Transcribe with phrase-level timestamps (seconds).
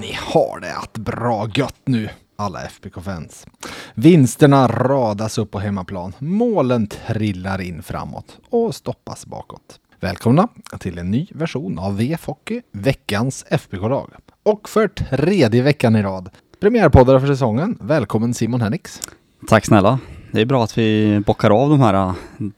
[0.00, 3.46] Ni har det att bra gött nu, alla FBK-fans.
[3.94, 9.80] Vinsterna radas upp på hemmaplan, målen trillar in framåt och stoppas bakåt.
[10.00, 14.10] Välkomna till en ny version av VF Hockey, veckans FBK-lag.
[14.42, 17.78] Och för tredje veckan i rad, premiärpoddare för säsongen.
[17.80, 19.00] Välkommen Simon Hennix.
[19.48, 19.98] Tack snälla.
[20.32, 22.12] Det är bra att vi bockar av de här äh,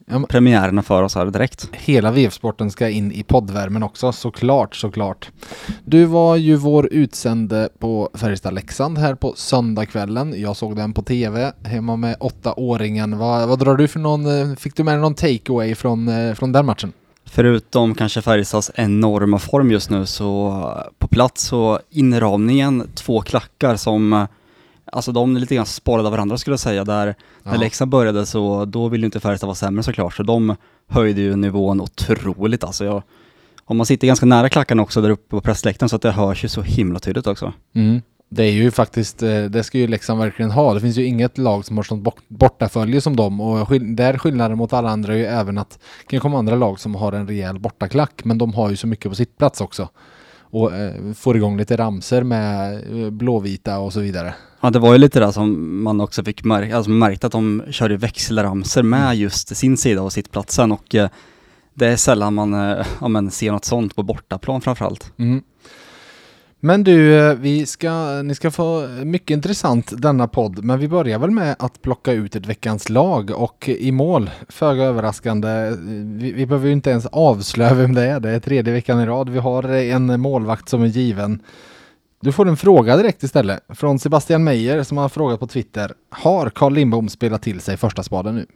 [0.06, 1.68] Ja, premiärerna för oss här direkt.
[1.72, 5.30] Hela VF-sporten ska in i poddvärmen också, såklart, såklart.
[5.84, 10.34] Du var ju vår utsände på Färjestad-Leksand här på söndagskvällen.
[10.40, 13.18] Jag såg den på TV hemma med åttaåringen.
[13.18, 16.34] Vad, vad drar du för någon, eh, fick du med dig någon takeaway från, eh,
[16.34, 16.92] från den matchen?
[17.24, 23.76] Förutom kanske Färjestads enorma form just nu så äh, på plats så inramningen, två klackar
[23.76, 24.26] som
[24.92, 26.84] Alltså de är lite grann sparade av varandra skulle jag säga.
[26.84, 27.60] Där när Ja.
[27.60, 30.14] Leksand började så då ville ju inte Färjestad vara sämre såklart.
[30.14, 30.56] Så de
[30.88, 32.84] höjde ju nivån otroligt alltså.
[32.84, 33.02] Jag,
[33.64, 36.44] och man sitter ganska nära klackarna också där uppe på pressläktaren så att det hörs
[36.44, 37.52] ju så himla tydligt också.
[37.74, 38.02] Mm.
[38.28, 40.74] Det är ju faktiskt, eh, det ska ju Leksand verkligen ha.
[40.74, 44.18] Det finns ju inget lag som har sånt bort- bortafölje som dem och skill- där
[44.18, 47.12] skillnaden mot alla andra är ju även att det kan komma andra lag som har
[47.12, 49.88] en rejäl bortaklack men de har ju så mycket på sitt plats också.
[50.40, 54.34] Och eh, får igång lite ramser med eh, blåvita och så vidare.
[54.64, 57.62] Ja det var ju lite där som man också fick märka, alltså märkte att de
[57.70, 61.08] körde växelramser med just sin sida och sittplatsen och eh,
[61.74, 65.12] det är sällan man eh, ja, men ser något sånt på bortaplan framförallt.
[65.16, 65.42] Mm.
[66.60, 71.18] Men du, eh, vi ska, ni ska få mycket intressant denna podd, men vi börjar
[71.18, 76.46] väl med att plocka ut ett veckans lag och i mål, föga överraskande, vi, vi
[76.46, 79.38] behöver ju inte ens avslöja vem det är, det är tredje veckan i rad, vi
[79.38, 81.42] har en målvakt som är given.
[82.22, 85.92] Du får en fråga direkt istället från Sebastian Meyer som har frågat på Twitter.
[86.10, 88.46] Har Carl Lindbom spelat till sig första spaden nu?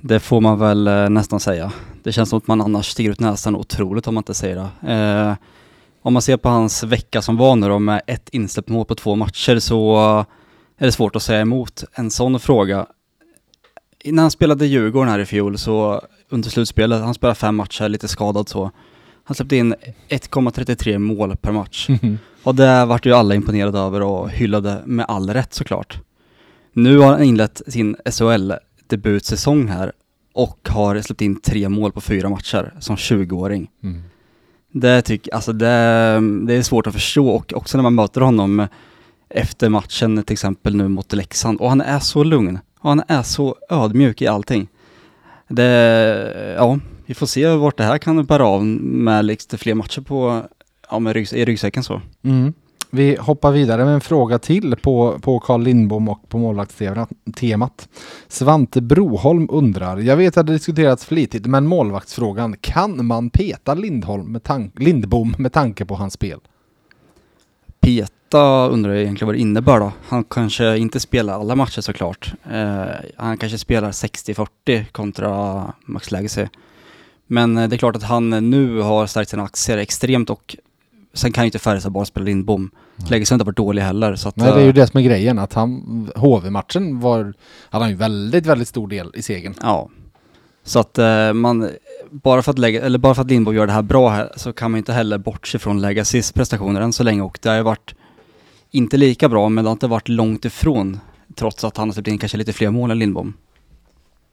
[0.00, 1.72] Det får man väl eh, nästan säga.
[2.02, 4.92] Det känns som att man annars stiger ut näsan otroligt om man inte säger det.
[4.92, 5.34] Eh,
[6.02, 8.94] om man ser på hans vecka som var nu då med ett insläppt mål på
[8.94, 10.24] två matcher så eh,
[10.78, 12.86] är det svårt att säga emot en sån fråga.
[14.04, 18.08] När han spelade Djurgården här i fjol så under slutspelet, han spelade fem matcher, lite
[18.08, 18.70] skadad så.
[19.24, 19.74] Han släppte in
[20.08, 21.88] 1,33 mål per match.
[22.42, 25.98] Och det vart ju alla imponerade över och hyllade med all rätt såklart.
[26.72, 29.92] Nu har han inlett sin SHL-debutsäsong här
[30.34, 33.70] och har släppt in tre mål på fyra matcher som 20-åring.
[33.82, 34.02] Mm.
[34.72, 35.66] Det, tycker, alltså det,
[36.46, 38.66] det är svårt att förstå och också när man möter honom
[39.28, 43.22] efter matchen till exempel nu mot Leksand och han är så lugn och han är
[43.22, 44.68] så ödmjuk i allting.
[45.48, 50.00] Det, ja, vi får se vart det här kan bära av med liksom fler matcher
[50.00, 50.42] på,
[50.90, 52.00] ja, med ryggs, i ryggsäcken så.
[52.22, 52.52] Mm.
[52.90, 57.88] Vi hoppar vidare med en fråga till på, på Carl Lindbom och på målvaktstemat.
[58.28, 64.32] Svante Broholm undrar, jag vet att det diskuterats flitigt, men målvaktsfrågan, kan man peta Lindholm
[64.32, 66.40] med tank, Lindbom med tanke på hans spel?
[67.80, 69.92] Peta undrar jag egentligen vad det innebär då.
[70.08, 72.32] Han kanske inte spelar alla matcher såklart.
[72.50, 72.84] Eh,
[73.16, 76.46] han kanske spelar 60-40 kontra Max Legacy.
[77.26, 80.56] Men eh, det är klart att han nu har stärkt sina aktier extremt och
[81.14, 82.70] sen kan ju inte Färjestad bara spela Lindbom.
[83.10, 85.00] Legacy har inte varit dålig heller så att, Nej, det är ju eh, det som
[85.00, 87.34] är grejen, att han, HV-matchen var,
[87.70, 89.54] hade han ju väldigt, väldigt stor del i segern.
[89.62, 89.88] Ja.
[90.64, 91.70] Så att eh, man,
[92.10, 94.52] bara för att, lägga, eller bara för att Lindbom gör det här bra här så
[94.52, 97.62] kan man inte heller bortse från Legacys prestationer än så länge och det har ju
[97.62, 97.94] varit
[98.70, 101.00] inte lika bra men det har inte varit långt ifrån
[101.34, 103.34] trots att han har släppt in kanske lite fler mål än Lindbom.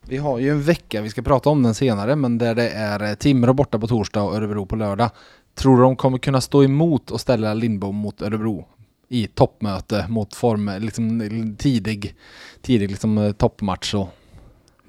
[0.07, 3.03] Vi har ju en vecka, vi ska prata om den senare, men där det är
[3.09, 5.09] eh, Timrå borta på torsdag och Örebro på lördag.
[5.55, 8.65] Tror du de kommer kunna stå emot och ställa Lindbom mot Örebro
[9.09, 12.15] i toppmöte mot form, liksom tidig,
[12.61, 14.09] tidig liksom eh, toppmatch och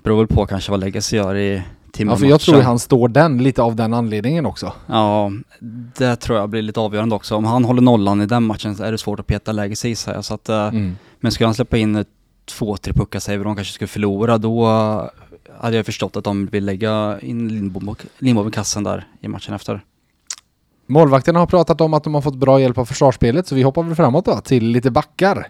[0.02, 1.62] Beror väl på kanske vad Legacy gör i
[1.92, 4.72] timmar Ja, för jag tror han står den lite av den anledningen också.
[4.86, 5.32] Ja,
[5.96, 7.36] det tror jag blir lite avgörande också.
[7.36, 10.14] Om han håller nollan i den matchen så är det svårt att peta Legacy gissar
[10.14, 10.24] jag.
[10.24, 10.96] Så att, eh, Mm.
[11.20, 12.04] Men skulle han släppa in eh,
[12.44, 14.66] två, tre puckar säger vi, de kanske skulle förlora, då
[15.60, 19.54] hade jag förstått att de vill lägga in Lindbom, Lindbom i kassen där i matchen
[19.54, 19.84] efter.
[20.86, 23.82] Målvakterna har pratat om att de har fått bra hjälp av försvarsspelet, så vi hoppar
[23.82, 25.48] väl framåt då till lite backar.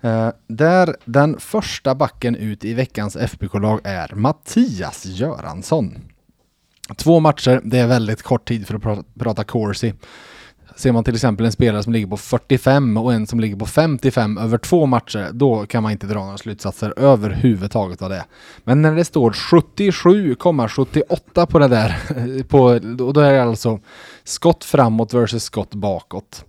[0.00, 5.94] Eh, där den första backen ut i veckans FBK-lag är Mattias Göransson.
[6.96, 9.94] Två matcher, det är väldigt kort tid för att pra- prata Corsi.
[10.78, 13.66] Ser man till exempel en spelare som ligger på 45 och en som ligger på
[13.66, 18.24] 55 över två matcher, då kan man inte dra några slutsatser överhuvudtaget av det.
[18.64, 21.96] Men när det står 77,78 på det där,
[22.48, 22.62] på,
[23.04, 23.80] och då är det alltså
[24.24, 26.44] skott framåt versus skott bakåt.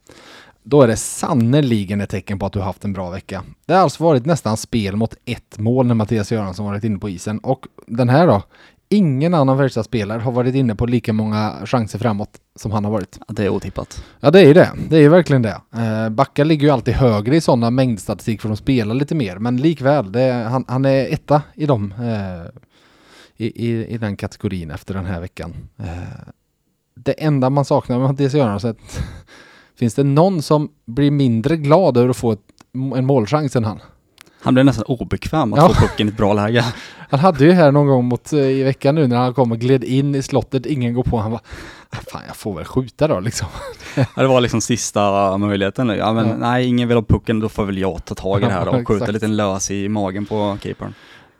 [0.63, 3.43] Då är det sannerligen ett tecken på att du har haft en bra vecka.
[3.65, 7.09] Det har alltså varit nästan spel mot ett mål när Mattias Göransson varit inne på
[7.09, 7.39] isen.
[7.39, 8.43] Och den här då?
[8.91, 12.91] Ingen annan värsta spelare har varit inne på lika många chanser framåt som han har
[12.91, 13.19] varit.
[13.27, 14.03] Det är otippat.
[14.19, 14.71] Ja det är ju det.
[14.89, 15.61] Det är ju verkligen det.
[15.75, 19.37] Eh, Backa ligger ju alltid högre i sådana mängdstatistik för de spelar lite mer.
[19.37, 21.93] Men likväl, det han, han är etta i dem.
[21.99, 22.61] Eh,
[23.37, 25.55] i, i, I den kategorin efter den här veckan.
[25.77, 26.29] Eh,
[26.95, 28.75] det enda man saknar med Mattias Göransson
[29.75, 32.39] Finns det någon som blir mindre glad över att få ett,
[32.95, 33.79] en målchans än han?
[34.41, 35.69] Han blev nästan obekväm att ja.
[35.69, 36.65] få pucken i ett bra läge.
[37.09, 39.59] Han hade ju här någon gång mot, eh, i veckan nu när han kom och
[39.59, 41.41] gled in i slottet, ingen går på, han var
[41.91, 43.47] Fan jag får väl skjuta då liksom.
[43.95, 45.89] Ja, det var liksom sista möjligheten.
[45.89, 46.35] Ja, men ja.
[46.37, 48.71] nej, ingen vill ha pucken, då får väl jag ta tag i det här då
[48.71, 50.93] och skjuta lite lös i magen på keepern.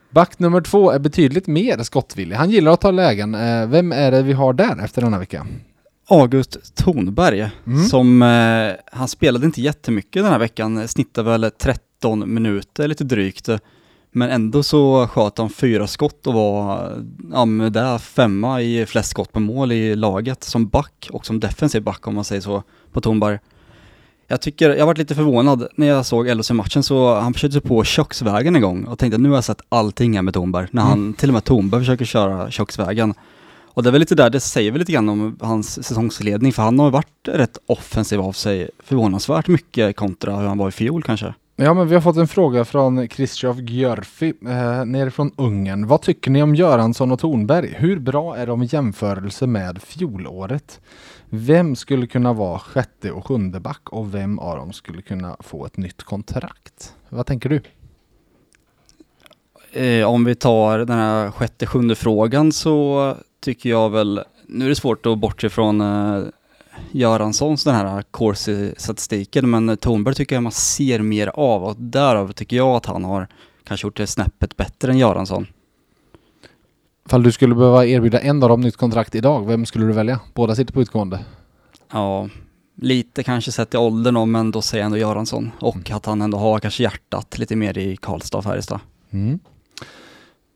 [0.10, 2.36] Back nummer två är betydligt mer skottvillig.
[2.36, 3.36] Han gillar att ta lägen.
[3.36, 5.48] Eh, vem är det vi har där efter denna vecka?
[6.10, 7.86] August Tornberg, mm.
[7.86, 11.44] som, eh, han spelade inte jättemycket den här veckan, snittade väl
[12.00, 13.50] 13 minuter lite drygt.
[14.12, 16.92] Men ändå så sköt han fyra skott och var,
[17.32, 21.40] ja med det femma i flest skott på mål i laget som back och som
[21.40, 22.64] defensiv back om man säger så,
[22.94, 23.40] på Tornberg.
[24.28, 28.56] Jag tycker, jag varit lite förvånad när jag såg LHC-matchen så han försökte på köksvägen
[28.56, 30.68] en gång och tänkte nu har jag sett allting här med Tornberg.
[30.72, 31.14] När han, mm.
[31.14, 33.14] till och med Tornberg försöker köra köksvägen.
[33.74, 36.64] Och det är väl lite där, det säger väl lite grann om hans säsongsledning, för
[36.64, 41.04] han har varit rätt offensiv av sig förvånansvärt mycket kontra hur han var i fjol
[41.04, 41.34] kanske.
[41.62, 45.88] Ja, men vi har fått en fråga från Kristjof Gjörfi eh, nerifrån Ungern.
[45.88, 47.74] Vad tycker ni om Göransson och Tornberg?
[47.78, 50.82] Hur bra är de i jämförelse med fjolåret?
[51.30, 55.66] Vem skulle kunna vara sjätte och sjunde back och vem av dem skulle kunna få
[55.66, 56.94] ett nytt kontrakt?
[57.10, 57.62] Vad tänker du?
[59.82, 64.70] Eh, om vi tar den här sjätte, sjunde frågan så tycker jag väl, nu är
[64.70, 66.24] det svårt att bortse från eh,
[66.92, 72.58] Göranssons den här corsi-statistiken, men Tornberg tycker jag man ser mer av och därav tycker
[72.58, 73.28] jag att han har
[73.64, 75.48] kanske gjort det snäppet bättre än Göransson.
[77.06, 80.20] Fall du skulle behöva erbjuda en av dem nytt kontrakt idag, vem skulle du välja?
[80.34, 81.20] Båda sitter på utgående.
[81.92, 82.30] Ja,
[82.76, 85.52] lite kanske sett i åldern då, men då säger jag ändå Göransson.
[85.60, 85.98] Och mm.
[85.98, 88.80] att han ändå har kanske hjärtat lite mer i Karlstad och Färjestad.
[89.10, 89.40] Mm.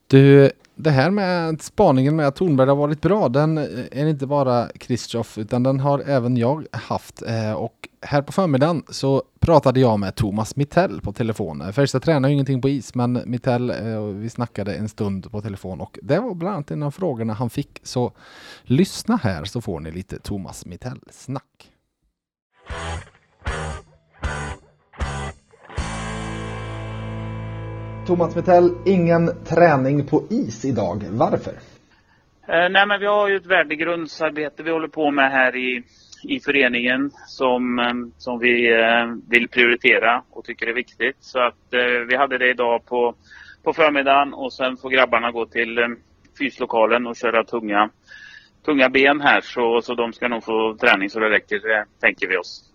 [0.08, 3.58] Du, det här med spaningen med att Tornberg har varit bra, den
[3.92, 7.22] är inte bara Kristoff utan den har även jag haft.
[7.22, 11.62] Eh, och här på förmiddagen så pratade jag med Thomas Mittell på telefon.
[11.62, 15.42] Eh, Färjestad tränar ju ingenting på is, men Mittell, eh, vi snackade en stund på
[15.42, 17.80] telefon och det var bland annat en av frågorna han fick.
[17.84, 18.12] Så
[18.64, 21.70] lyssna här så får ni lite Thomas Mittell-snack.
[28.08, 31.04] Thomas Mittell, ingen träning på is idag.
[31.10, 31.52] Varför?
[32.48, 35.84] Eh, nej, men vi har ju ett värdegrundsarbete vi håller på med här i,
[36.24, 41.18] i föreningen som, eh, som vi eh, vill prioritera och tycker är viktigt.
[41.20, 43.16] Så att eh, vi hade det idag på,
[43.64, 45.88] på förmiddagen och sen får grabbarna gå till eh,
[46.40, 47.90] fyslokalen och köra tunga,
[48.66, 49.42] tunga ben här.
[49.42, 52.73] Så, så de ska nog få träning så det räcker, det tänker vi oss.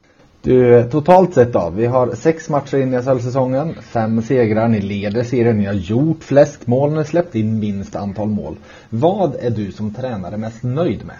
[0.49, 1.73] Du, totalt sett då.
[1.76, 3.75] Vi har sex matcher in i SHL-säsongen.
[3.75, 4.69] Fem segrar.
[4.69, 5.59] Ni leder serien.
[5.59, 6.90] Ni har gjort flest mål.
[6.90, 8.57] Ni har släppt in minst antal mål.
[8.90, 11.17] Vad är du som tränare mest nöjd med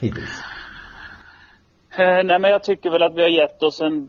[0.00, 0.42] hittills?
[1.98, 4.08] Eh, nej, men jag tycker väl att vi har gett oss en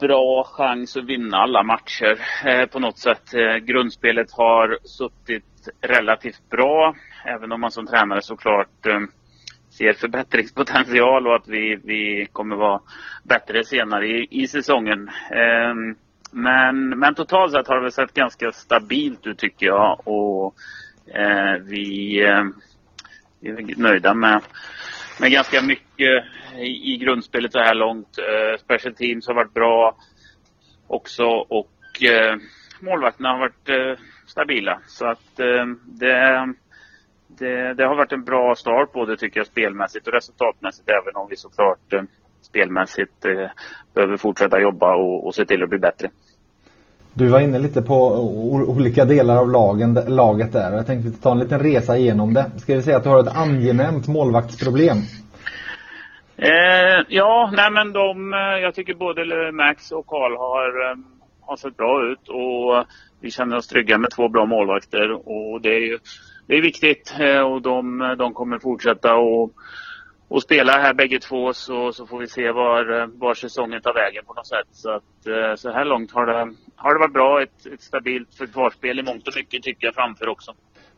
[0.00, 3.34] bra chans att vinna alla matcher eh, på något sätt.
[3.34, 9.00] Eh, grundspelet har suttit relativt bra, även om man som tränare såklart eh,
[9.78, 12.80] ser förbättringspotential och att vi, vi kommer vara
[13.22, 15.08] bättre senare i, i säsongen.
[15.30, 15.74] Eh,
[16.30, 20.54] men, men totalt sett har det sett ganska stabilt ut tycker jag och
[21.14, 22.44] eh, vi, eh,
[23.40, 24.42] vi är nöjda med,
[25.20, 26.24] med ganska mycket
[26.58, 28.18] i, i grundspelet så här långt.
[28.18, 29.96] Eh, special teams har varit bra
[30.86, 32.36] också och eh,
[32.80, 34.80] målvakterna har varit eh, stabila.
[34.86, 35.36] Så att
[35.84, 36.54] det
[37.38, 41.26] det, det, har varit en bra start både tycker jag spelmässigt och resultatmässigt även om
[41.30, 42.02] vi såklart eh,
[42.42, 43.50] spelmässigt eh,
[43.94, 46.10] behöver fortsätta jobba och, och se till att bli bättre.
[47.14, 47.96] Du var inne lite på
[48.68, 50.72] olika delar av lagen, laget där.
[50.72, 52.50] Jag tänkte ta en liten resa igenom det.
[52.56, 54.96] Ska vi säga att du har ett angenämt målvaktsproblem?
[56.36, 60.96] Eh, ja, nej men de, eh, jag tycker både Max och Karl har,
[61.40, 62.86] har sett bra ut och
[63.20, 65.98] vi känner oss trygga med två bra målvakter och det är ju
[66.46, 69.52] det är viktigt eh, och de, de kommer fortsätta och,
[70.28, 74.24] och spelar här bägge två så, så får vi se var, var säsongen tar vägen
[74.26, 74.68] på något sätt.
[74.72, 77.42] Så att eh, så här långt har det, har det varit bra.
[77.42, 80.52] Ett, ett stabilt försvarsspel i mångt och mycket tycker jag framför också.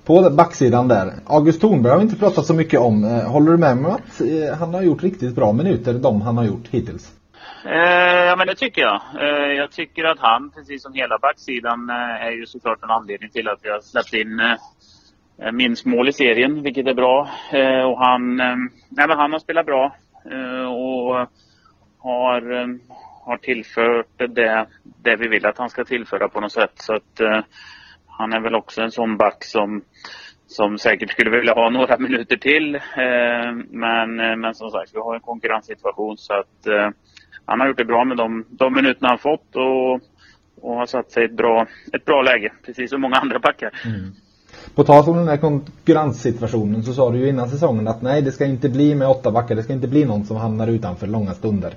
[0.04, 3.04] På backsidan där, August Thornberg har vi inte pratat så mycket om.
[3.04, 6.36] Eh, håller du med mig att eh, han har gjort riktigt bra minuter, de han
[6.36, 7.12] har gjort hittills?
[7.64, 9.00] Eh, ja men det tycker jag.
[9.20, 13.30] Eh, jag tycker att han, precis som hela backsidan, eh, är ju såklart en anledning
[13.30, 14.56] till att vi har släppt in eh,
[15.42, 17.28] Eh, minst mål i serien, vilket är bra.
[17.52, 18.56] Eh, och han, eh,
[18.88, 19.96] nej, men han har spelat bra
[20.68, 21.28] och
[21.98, 22.42] har,
[23.24, 24.66] har tillfört det,
[25.02, 26.72] det vi vill att han ska tillföra på något sätt.
[26.74, 27.20] Så att
[28.06, 29.82] han är väl också en sån back som
[30.46, 32.80] som säkert skulle vilja ha några minuter till.
[33.70, 36.92] men, men som sagt, vi har en konkurrenssituation så att
[37.44, 39.94] han har gjort det bra med de, de minuterna han fått och,
[40.60, 43.70] och har satt sig i ett bra, ett bra läge, precis som många andra backar.
[43.84, 44.12] Mm.
[44.74, 48.32] På tal om den här konkurrenssituationen så sa du ju innan säsongen att nej det
[48.32, 51.34] ska inte bli med åtta backar, det ska inte bli någon som hamnar utanför långa
[51.34, 51.72] stunder.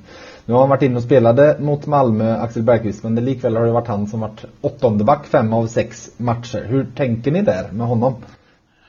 [0.46, 3.66] Nu har han varit inne och spelade mot Malmö, Axel Bergqvist, men det likväl har
[3.66, 6.66] det varit han som varit åttonde back fem av sex matcher.
[6.68, 8.14] Hur tänker ni där med honom?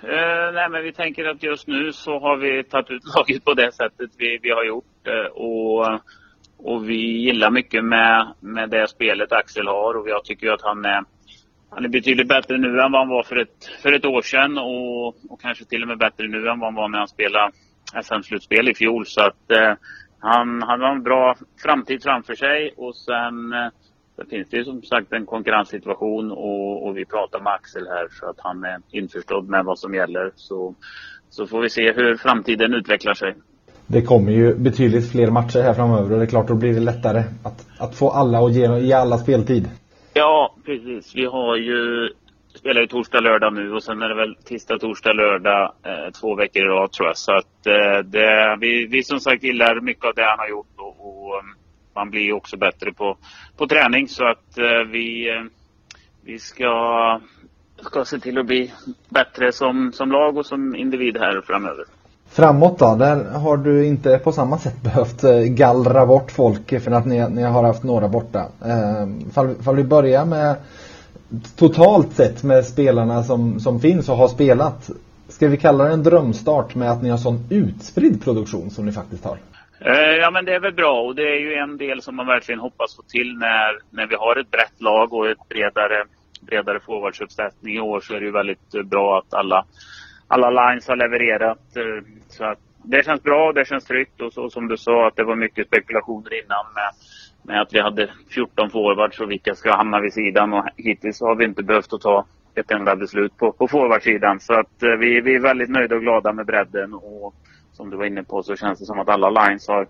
[0.05, 3.55] Uh, nej men vi tänker att just nu så har vi tagit ut laget på
[3.55, 4.85] det sättet vi, vi har gjort.
[5.07, 6.01] Eh, och
[6.63, 10.85] och vi gillar mycket med, med det spelet Axel har och jag tycker att han
[10.85, 11.05] är,
[11.71, 14.59] han är betydligt bättre nu än vad han var för ett, för ett år sedan
[14.59, 17.53] och, och kanske till och med bättre nu än vad han var när han spelade
[18.03, 19.07] SM-slutspel i fjol.
[19.07, 19.73] Så att eh,
[20.19, 23.69] han, han har en bra framtid framför sig och sen eh,
[24.17, 28.09] det finns det ju som sagt en konkurrenssituation och, och, vi pratar med Axel här
[28.21, 30.33] så att han är införstådd med vad som gäller.
[30.37, 30.75] Så,
[31.31, 33.35] så får vi se hur framtiden utvecklar sig
[33.93, 36.81] det kommer ju betydligt fler matcher här framöver och det är klart då blir det
[36.81, 39.69] lättare att, att få alla och ge, ge alla speltid.
[40.13, 41.15] Ja, precis.
[41.15, 42.09] Vi har ju
[42.55, 46.35] spelar ju torsdag, lördag nu och sen är det väl tisdag, torsdag, lördag eh, två
[46.35, 47.17] veckor i rad tror jag.
[47.17, 50.75] Så att eh, det, vi, vi som sagt gillar mycket av det han har gjort
[50.77, 51.45] och, och eh,
[51.95, 53.17] man blir ju också bättre på,
[53.57, 55.45] på träning så att eh, vi, eh,
[56.25, 57.21] vi ska,
[57.81, 58.73] ska se till att bli
[59.09, 61.85] bättre som, som lag och som individ här framöver.
[62.33, 66.91] Framåt då, där har du inte på samma sätt behövt eh, gallra bort folk för
[66.91, 68.47] att ni, ni har haft några borta.
[68.65, 70.57] Eh, fall, fall vi börjar med
[71.57, 74.91] totalt sett med spelarna som, som finns och har spelat.
[75.29, 78.93] Ska vi kalla det en drömstart med att ni har sån utspridd produktion som ni
[78.93, 79.39] faktiskt har?
[79.81, 82.27] Eh, ja men det är väl bra och det är ju en del som man
[82.27, 86.05] verkligen hoppas få till när, när vi har ett brett lag och ett bredare,
[86.41, 89.65] bredare forwardsuppsättning i år så är det ju väldigt eh, bra att alla
[90.31, 91.77] alla lines har levererat.
[91.77, 94.21] Eh, så att det känns bra och det känns tryggt.
[94.21, 96.91] Och så som du sa att det var mycket spekulationer innan med,
[97.43, 100.53] med att vi hade 14 forwards och vilka ska hamna vid sidan.
[100.53, 104.41] Och hittills har vi inte behövt att ta ett enda beslut på, på forwardsidan.
[104.41, 106.95] Så att eh, vi, vi är väldigt nöjda och glada med bredden.
[106.95, 107.35] Och
[107.73, 109.89] som du var inne på så känns det som att alla lines har,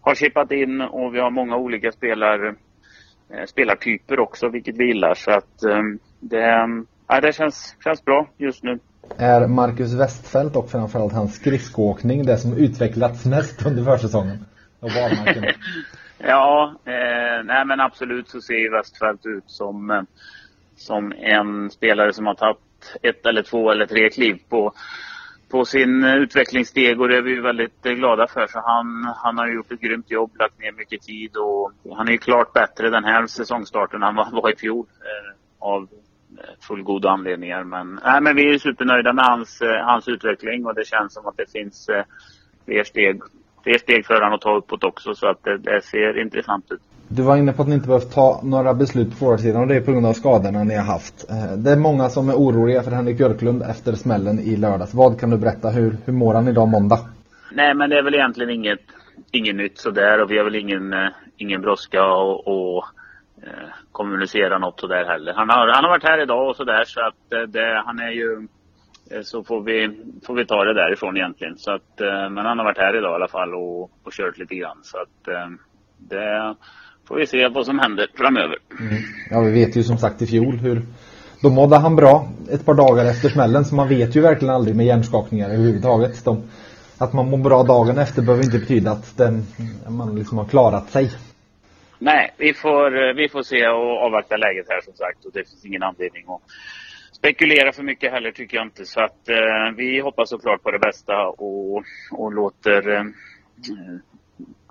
[0.00, 5.14] har chippat in och vi har många olika spelar, eh, spelartyper också, vilket vi gillar.
[5.14, 5.82] Så att eh,
[6.20, 6.68] det,
[7.08, 8.78] ja, det känns, känns bra just nu
[9.16, 14.44] är Marcus Westfält och framförallt hans skridskoåkning det som utvecklats mest under försäsongen?
[14.80, 14.90] Och
[16.18, 20.02] ja, eh, nej men absolut så ser ju Westfält ut som, eh,
[20.76, 22.58] som en spelare som har tagit
[23.02, 24.72] ett eller två eller tre kliv på,
[25.50, 28.46] på sin utvecklingssteg och det är vi väldigt glada för.
[28.46, 32.12] Så han, han har gjort ett grymt jobb, lagt ner mycket tid och han är
[32.12, 34.86] ju klart bättre den här säsongstarten än vad han var i fjol.
[35.00, 35.88] Eh, av
[36.60, 37.64] fullgoda anledningar.
[37.64, 41.26] Men, nej, men vi är supernöjda med hans, eh, hans utveckling och det känns som
[41.26, 42.04] att det finns eh,
[42.64, 43.20] fler steg,
[43.62, 46.80] fler steg för honom att ta uppåt också så att det, det ser intressant ut.
[47.08, 49.76] Du var inne på att ni inte behövt ta några beslut på forwardsidan och det
[49.76, 51.30] är på grund av skadorna ni har haft.
[51.30, 54.94] Eh, det är många som är oroliga för Henrik Björklund efter smällen i lördags.
[54.94, 55.70] Vad kan du berätta?
[55.70, 56.98] Hur, hur mår han idag måndag?
[57.52, 58.80] Nej men det är väl egentligen inget,
[59.30, 60.94] inget nytt sådär och vi har väl ingen,
[61.36, 62.84] ingen brådska och, och
[63.42, 65.32] Eh, kommunicera något sådär heller.
[65.34, 68.10] Han har, han har varit här idag och sådär så att eh, det, han är
[68.10, 68.48] ju
[69.10, 71.58] eh, så får vi, får vi ta det därifrån egentligen.
[71.58, 74.38] Så att, eh, men han har varit här idag i alla fall och, och kört
[74.38, 74.78] lite grann.
[74.82, 75.52] Så att
[75.98, 76.54] det
[77.08, 78.56] får vi se vad som händer framöver.
[78.80, 78.94] Mm.
[79.30, 80.82] Ja, vi vet ju som sagt i fjol hur
[81.42, 84.76] då mådde han bra ett par dagar efter smällen så man vet ju verkligen aldrig
[84.76, 86.24] med hjärnskakningar överhuvudtaget.
[86.24, 86.42] De,
[86.98, 89.46] att man mår bra dagen efter behöver inte betyda att den,
[89.88, 91.10] man liksom har klarat sig.
[91.98, 95.24] Nej, vi får, eh, vi får se och avvakta läget här som sagt.
[95.24, 96.40] Och det finns ingen anledning att
[97.12, 98.84] spekulera för mycket heller tycker jag inte.
[98.84, 103.04] Så att eh, vi hoppas såklart på det bästa och, och låter eh,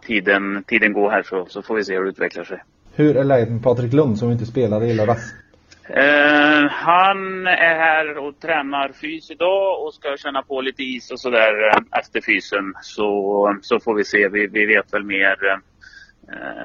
[0.01, 2.63] tiden, tiden gå här så, så får vi se hur det utvecklar sig.
[2.95, 5.33] Hur är läget med Patrik Lund som inte spelade i lördags?
[5.89, 11.19] Eh, han är här och tränar fys idag och ska känna på lite is och
[11.19, 12.73] sådär eh, efter fysen.
[12.81, 14.27] Så, så får vi se.
[14.27, 15.57] Vi, vi vet väl mer eh,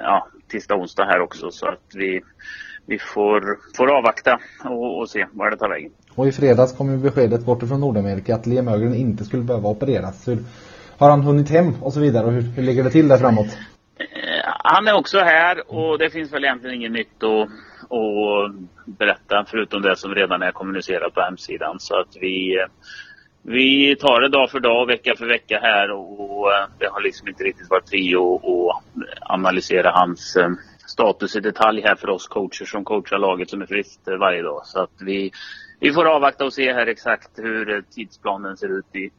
[0.03, 1.51] ja, tisdag, onsdag här också.
[1.51, 2.21] Så att vi,
[2.87, 5.91] vi får, får avvakta och, och se var det tar vägen.
[6.15, 10.29] Och i fredags kom ju beskedet bortifrån Nordamerika att Liam Ögren inte skulle behöva opereras.
[10.29, 10.39] Hur,
[10.99, 13.59] har han hunnit hem och så vidare och hur, hur ligger det till där framåt?
[13.99, 17.49] Eh, han är också här och det finns väl egentligen inget nytt att,
[17.99, 18.55] att
[18.99, 21.81] berätta förutom det som redan är kommunicerat på hemsidan.
[21.81, 22.67] Så att vi,
[23.43, 27.29] vi tar det dag för dag, vecka för vecka här och eh, det har liksom
[27.29, 28.45] inte riktigt varit prio att
[29.33, 30.51] analysera hans eh,
[30.87, 34.61] status i detalj här för oss coacher som coachar laget som är friskt varje dag.
[34.65, 35.31] Så att vi,
[35.81, 39.11] vi får avvakta och se här exakt hur tidsplanen ser ut i,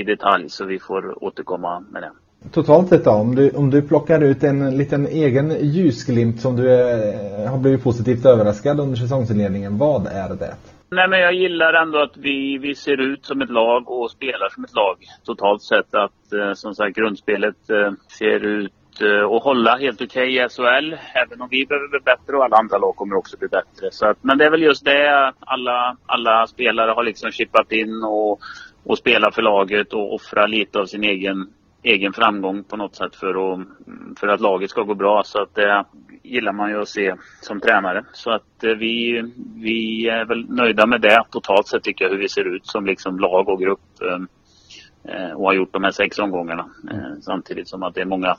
[0.00, 2.12] i detalj så vi får återkomma med det.
[2.50, 6.70] Totalt sett då, om du, om du plockar ut en liten egen ljusglimt som du
[6.70, 10.54] är, har blivit positivt överraskad under säsongsinledningen, vad är det?
[10.90, 14.48] Nej men jag gillar ändå att vi, vi ser ut som ett lag och spelar
[14.48, 15.94] som ett lag totalt sett.
[15.94, 20.48] Att eh, som sagt grundspelet eh, ser ut och eh, hålla helt okej okay i
[20.48, 20.96] SHL.
[21.14, 23.90] Även om vi behöver bli bättre och alla andra lag kommer också bli bättre.
[23.90, 28.04] Så att, men det är väl just det alla, alla spelare har liksom chippat in
[28.04, 28.40] och,
[28.84, 31.52] och spelar för laget och offrar lite av sin egen
[31.84, 33.66] egen framgång på något sätt för att,
[34.20, 35.22] för att laget ska gå bra.
[35.24, 35.84] Så att det
[36.22, 38.04] gillar man ju att se som tränare.
[38.12, 39.22] Så att eh, vi,
[39.56, 42.86] vi är väl nöjda med det totalt sett tycker jag hur vi ser ut som
[42.86, 43.80] liksom lag och grupp.
[45.34, 46.66] Och har gjort de här sex omgångarna.
[47.20, 48.36] Samtidigt som att det är många,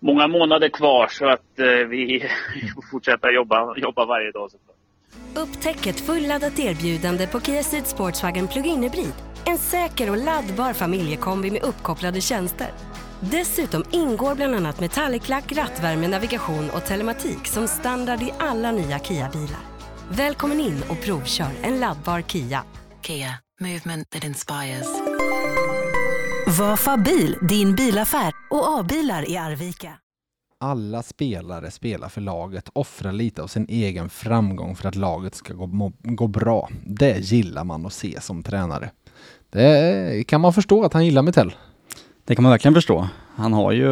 [0.00, 1.52] många månader kvar så att
[1.90, 2.28] vi
[2.74, 4.50] får fortsätta jobba, jobba varje dag.
[5.34, 9.12] Upptäck ett fulladdat erbjudande på Kia Ceed Sportswagen Plug-in Hybrid
[9.46, 12.68] en säker och laddbar familjekombi med uppkopplade tjänster.
[13.20, 19.60] Dessutom ingår bland annat metallic-lack, rattvärme, navigation och telematik som standard i alla nya Kia-bilar.
[20.10, 22.64] Välkommen in och provkör en laddbar Kia.
[23.02, 24.86] Kia, movement that inspires.
[26.48, 29.92] Vafa bil, din bilaffär och A-bilar i Arvika.
[30.60, 35.54] Alla spelare spelar för laget, offrar lite av sin egen framgång för att laget ska
[35.54, 36.68] gå, gå bra.
[36.86, 38.90] Det gillar man att se som tränare.
[39.50, 41.54] Det kan man förstå att han gillar Metell.
[42.24, 43.08] Det kan man verkligen förstå.
[43.34, 43.88] Han har ju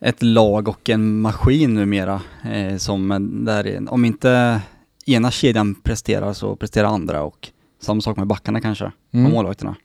[0.00, 4.60] ett lag och en maskin numera eh, som där, om inte
[5.06, 7.48] ena kedjan presterar så presterar andra och
[7.80, 9.26] samma sak med backarna kanske, mm.
[9.26, 9.76] och målvakterna.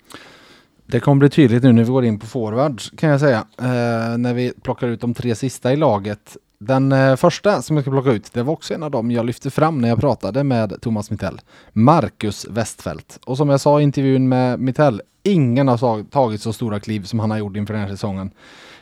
[0.89, 3.45] Det kommer bli tydligt nu när vi går in på forwards kan jag säga.
[3.58, 7.84] Eh, när vi plockar ut de tre sista i laget den eh, första som jag
[7.84, 10.43] ska plocka ut, det var också en av dem jag lyfte fram när jag pratade
[10.43, 11.41] med Thomas Mittell.
[11.73, 13.19] Marcus Westfält.
[13.26, 17.19] Och som jag sa i intervjun med Mittell, ingen har tagit så stora kliv som
[17.19, 18.32] han har gjort inför den här säsongen.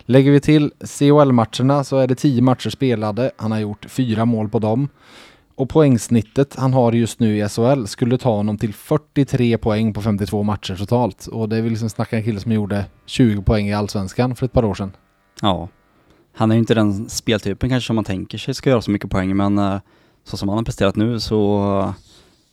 [0.06, 3.32] Lägger vi till CHL-matcherna så är det tio matcher spelade.
[3.38, 4.90] Han har gjort fyra mål på dem.
[5.56, 10.02] Och poängsnittet han har just nu i SHL skulle ta honom till 43 poäng på
[10.02, 11.28] 52 matcher totalt.
[11.28, 14.46] Och det är väl liksom snacka en kille som gjorde 20 poäng i Allsvenskan för
[14.46, 14.92] ett par år sedan.
[15.42, 15.70] Ja,
[16.34, 19.10] han är ju inte den speltypen kanske som man tänker sig ska göra så mycket
[19.10, 19.80] poäng, men uh,
[20.24, 21.94] så som han har presterat nu så,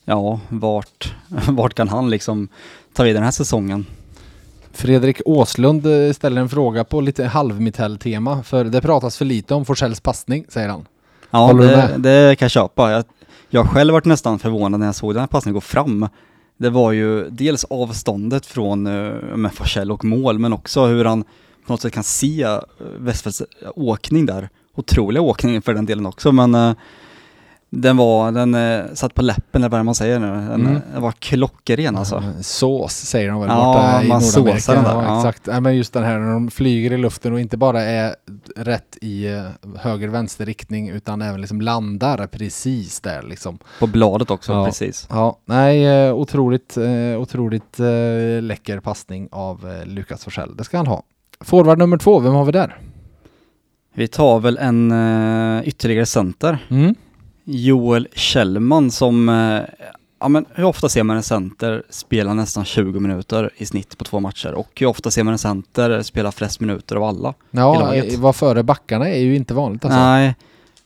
[0.05, 1.15] ja, vart,
[1.49, 2.49] vart kan han liksom
[2.93, 3.87] ta vid den här säsongen?
[4.73, 9.65] Fredrik Åslund eh, ställer en fråga på lite halvmitell-tema, för det pratas för lite om
[9.65, 10.87] Forsells passning, säger han.
[11.33, 12.93] Ja, det, det, kan jag köpa.
[12.93, 13.05] Jag,
[13.51, 16.09] jag själv varit nästan förvånad när jag såg den här passningen gå fram.
[16.57, 18.83] Det var ju dels avståndet från
[19.35, 21.25] med Forsell och mål, men också hur han
[21.67, 22.59] på något sätt kan se eh,
[22.99, 23.43] Westfeldts
[23.75, 24.49] åkning där.
[24.75, 26.73] Otroliga åkning för den delen också, men uh,
[27.75, 30.27] den var, den uh, satt på läppen eller vad man säger nu.
[30.27, 30.81] Den, mm.
[30.93, 32.23] den var klockren alltså.
[32.41, 34.75] Sås säger de väl ja, borta i man Nordamerika.
[34.75, 35.47] Den där, ja, exakt.
[35.47, 38.15] Ja, men just den här när de flyger i luften och inte bara är
[38.57, 39.27] rätt i
[39.77, 43.59] höger-vänster riktning utan även liksom landar precis där liksom.
[43.79, 44.67] På bladet också, ja.
[44.67, 45.07] precis.
[45.11, 46.79] Ja, nej, otroligt,
[47.19, 47.79] otroligt
[48.41, 50.57] läcker passning av Lukas Forsell.
[50.57, 51.03] Det ska han ha.
[51.41, 52.79] Forward nummer två, vem har vi där?
[53.95, 54.93] Vi tar väl en
[55.65, 56.59] ytterligare center.
[56.71, 56.95] Mm.
[57.45, 59.63] Joel Kjellman som, uh,
[60.21, 64.05] ja men hur ofta ser man en center spela nästan 20 minuter i snitt på
[64.05, 67.95] två matcher och hur ofta ser man en center spela flest minuter av alla Ja,
[68.19, 70.01] vad före backarna är ju inte vanligt alltså.
[70.01, 70.35] Nej.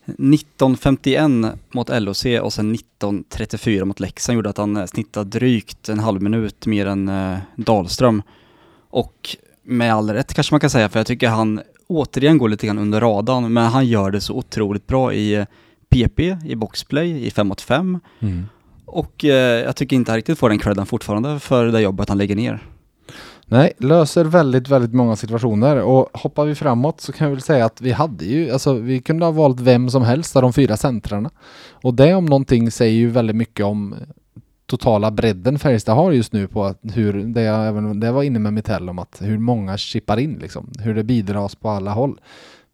[0.05, 6.21] 19.51 mot LOC och sen 19.34 mot Leksand gjorde att han snittade drygt en halv
[6.21, 8.21] minut mer än uh, Dahlström.
[8.89, 12.67] Och med all rätt kanske man kan säga, för jag tycker han återigen går lite
[12.67, 15.45] grann under radarn, men han gör det så otroligt bra i
[15.89, 17.99] PP, i boxplay, i 5 mot 5.
[18.19, 18.45] Mm.
[18.85, 22.17] Och eh, jag tycker inte han riktigt får den credden fortfarande för det jobbet han
[22.17, 22.63] lägger ner.
[23.49, 27.65] Nej, löser väldigt, väldigt många situationer och hoppar vi framåt så kan vi väl säga
[27.65, 30.77] att vi hade ju, alltså vi kunde ha valt vem som helst av de fyra
[30.77, 31.29] centrarna.
[31.71, 33.95] Och det om någonting säger ju väldigt mycket om
[34.65, 38.39] totala bredden Färjestad har just nu på att hur, det jag även det var inne
[38.39, 42.19] med Mitell om att hur många chippar in liksom, hur det bidras på alla håll.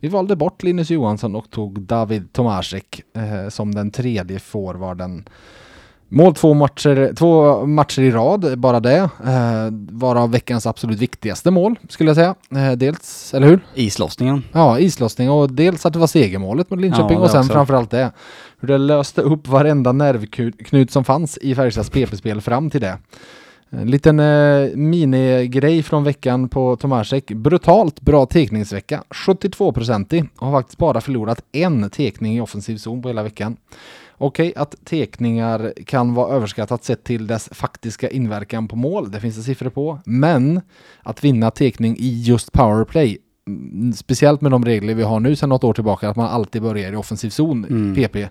[0.03, 5.29] Vi valde bort Linus Johansson och tog David Tomasek eh, som den tredje forwarden
[6.09, 8.97] Mål två matcher, två matcher i rad, bara det.
[9.25, 12.35] Eh, varav veckans absolut viktigaste mål, skulle jag säga.
[12.55, 13.59] Eh, dels, eller hur?
[13.75, 14.43] Islossningen.
[14.51, 17.53] Ja, islossning och dels att det var segermålet mot Linköping Ja, och sen också.
[17.53, 18.11] framförallt det.
[18.59, 22.97] Hur det löste upp varenda nervknut som fanns i Färjestads PP-spel fram till det.
[23.81, 27.31] En liten eh, minigrej från veckan på Tomasek.
[27.31, 29.03] Brutalt bra tekningsvecka.
[29.09, 33.57] 72-procentig och har faktiskt bara förlorat en tekning i offensiv zon på hela veckan.
[34.17, 39.35] Okej, att tekningar kan vara överskattat sett till dess faktiska inverkan på mål, det finns
[39.35, 39.99] det siffror på.
[40.05, 40.61] Men
[41.03, 45.49] att vinna tekning i just powerplay, mm, speciellt med de regler vi har nu sedan
[45.49, 47.95] något år tillbaka, att man alltid börjar i offensiv zon, Mm.
[47.95, 48.29] PP.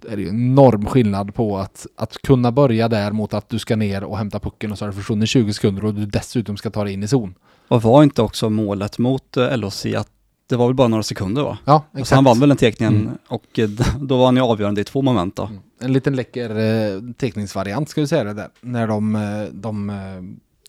[0.00, 3.58] Det är ju en enorm skillnad på att, att kunna börja där mot att du
[3.58, 6.56] ska ner och hämta pucken och så har det försvunnit 20 sekunder och du dessutom
[6.56, 7.34] ska ta dig in i zon.
[7.68, 10.08] Och var inte också målet mot eh, LHC att
[10.48, 11.58] det var väl bara några sekunder va?
[11.64, 13.18] Ja, Så han vann väl den tekningen Mm.
[13.28, 13.68] och eh,
[14.00, 15.42] då var han ju avgörande i två moment då.
[15.44, 15.58] Mm.
[15.80, 18.48] En liten läcker eh, teckningsvariant ska vi säga det där.
[18.60, 19.92] När de, eh, de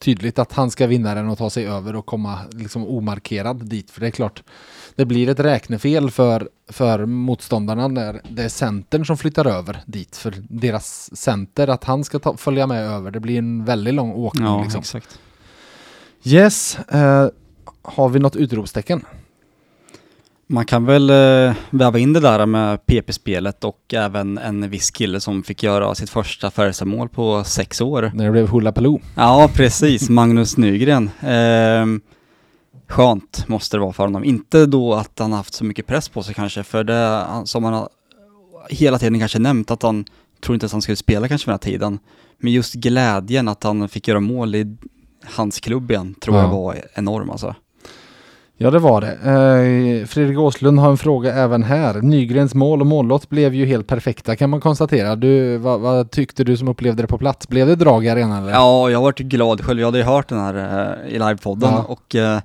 [0.02, 3.92] tydligt att han ska vinna den och ta sig över och komma liksom omarkerad dit.
[3.92, 4.44] För det är klart,
[4.98, 10.16] det blir ett räknefel för, för motståndarna när det är centern som flyttar över dit.
[10.16, 14.12] För deras center, att han ska ta, följa med över, det blir en väldigt lång
[14.12, 14.46] åkning.
[14.46, 14.80] Ja, liksom.
[14.80, 15.20] exakt.
[16.24, 17.28] Yes, eh,
[17.82, 19.06] har vi något utropstecken?
[20.48, 25.20] Man kan väl eh, väva in det där med PP-spelet och även en viss kille
[25.20, 28.12] som fick göra sitt första Färjestad-mål på sex år.
[28.14, 29.00] När det blev Hula Paloo.
[29.16, 30.10] Ja, precis.
[30.10, 31.10] Magnus Nygren.
[31.22, 32.02] Ehm,
[32.88, 34.24] skönt måste det vara för honom.
[34.24, 37.74] Inte då att han haft så mycket press på sig kanske, för det som han
[37.74, 37.90] har
[38.70, 40.06] hela tiden kanske nämnt att han
[40.44, 42.00] tror inte att han skulle spela kanske den här tiden.
[42.40, 44.78] Men just glädjen att han fick göra mål i
[45.36, 46.42] hans klubb igen tror Ja.
[46.44, 47.56] jag var enorm alltså.
[48.60, 49.12] Ja, det var det.
[49.14, 52.02] Eh, Fredrik Åslund har en fråga även här.
[52.02, 55.16] Nygrens mål och mållott blev ju helt perfekta kan man konstatera.
[55.16, 57.48] Du, vad, vad tyckte du som upplevde det på plats?
[57.48, 58.52] Blev det drag i arenan eller?
[58.54, 59.80] Ja, jag varit glad själv.
[59.80, 60.56] Jag hade ju hört den här
[61.06, 61.84] eh, i livepodden Ja.
[61.88, 62.40] och eh,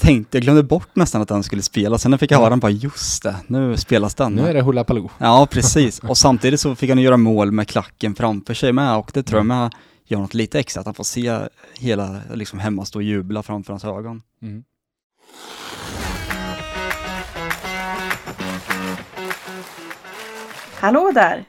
[0.00, 2.02] tänkte, jag glömde bort nästan att den skulle spelas.
[2.02, 4.32] Sen när jag fick höra den bara, just det, nu spelas den.
[4.32, 5.10] Nu är det Hula Paloo.
[5.18, 5.98] Ja, precis.
[5.98, 9.38] Och samtidigt så fick han göra mål med klacken framför sig med och det tror
[9.38, 9.74] jag med
[10.06, 11.38] gör något lite extra, att han får se
[11.74, 14.22] hela liksom hemma stå och jubla framför hans ögon.
[14.42, 14.62] Mm.
[20.74, 21.44] Hallå där!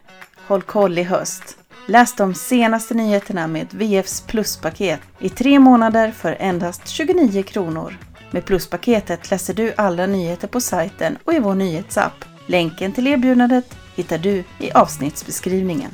[0.48, 1.58] Håll koll i höst.
[1.88, 8.11] Läs de senaste nyheterna med VFs pluspaket i tre månader för endast 29 kronor.
[8.34, 12.26] Med pluspaketet läser du alla nyheter på sajten och i vår nyhetsapp.
[12.46, 15.92] Länken till erbjudandet hittar du i avsnittsbeskrivningen.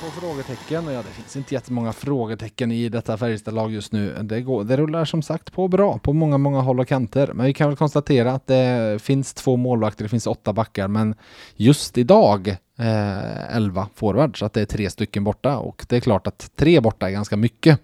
[0.00, 0.86] På frågetecken.
[0.86, 4.16] Ja, det finns inte jättemånga frågetecken i detta Färjestad-lag just nu.
[4.22, 7.32] Det, går, det rullar som sagt på bra på många, många håll och kanter.
[7.34, 11.14] Men vi kan väl konstatera att det finns två målvakter, det finns åtta backar, men
[11.56, 15.58] just idag eh, 11 forwards, så att det är tre stycken borta.
[15.58, 17.80] Och det är klart att tre borta är ganska mycket.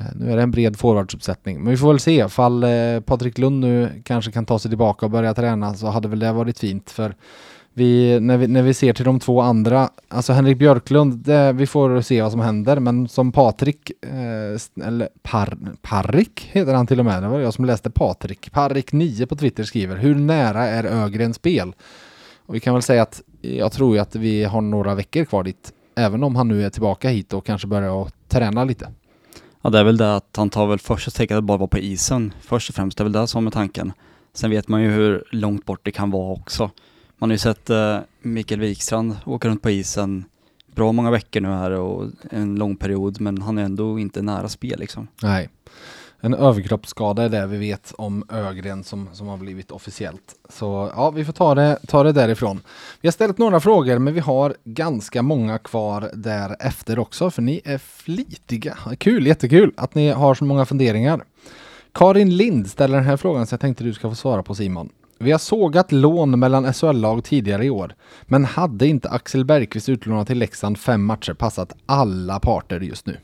[0.00, 2.28] Eh, nu är det en bred forwardsuppsättning, men vi får väl se.
[2.28, 6.08] Fall eh, Patrik Lund nu kanske kan ta sig tillbaka och börja träna så hade
[6.08, 6.90] väl det varit fint.
[6.90, 7.14] För
[7.72, 11.66] vi, när, vi, när vi ser till de två andra, alltså Henrik Björklund, det, vi
[11.66, 16.98] får se vad som händer, men som Patrik, eh, eller Par, Parrik heter han till
[16.98, 20.66] och med, det var jag som läste Patrik, Parrik 9 på Twitter skriver, hur nära
[20.66, 21.72] är Ögren spel?
[22.46, 25.44] Och vi kan väl säga att jag tror ju att vi har några veckor kvar
[25.44, 28.88] dit, även om han nu är tillbaka hit och kanske börjar träna lite.
[29.62, 31.78] Ja, det är väl det att han tar väl första steget att bara vara på
[31.78, 32.34] isen.
[32.40, 33.92] Först och främst, det är väl det som är tanken.
[34.32, 36.70] Sen vet man ju hur långt bort det kan vara också.
[37.18, 40.24] Man har ju sett eh, Mikael Wikstrand åka runt på isen
[40.74, 44.48] bra många veckor nu här och en lång period, men han är ändå inte nära
[44.48, 45.08] spel liksom.
[45.22, 45.48] Nej.
[46.20, 50.34] En överkroppsskada är det vi vet om Ögren som, som har blivit officiellt.
[50.48, 52.60] Så ja, vi får ta det, ta det därifrån.
[53.00, 57.60] Vi har ställt några frågor men vi har ganska många kvar därefter också för ni
[57.64, 58.78] är flitiga.
[58.98, 61.24] Kul, jättekul att ni har så många funderingar.
[61.92, 64.88] Karin Lind ställer den här frågan så jag tänkte du ska få svara på Simon.
[65.18, 70.26] Vi har sågat lån mellan SHL-lag tidigare i år, men hade inte Axel Bergqvist utlånat
[70.26, 73.16] till Leksand fem matcher passat alla parter just nu?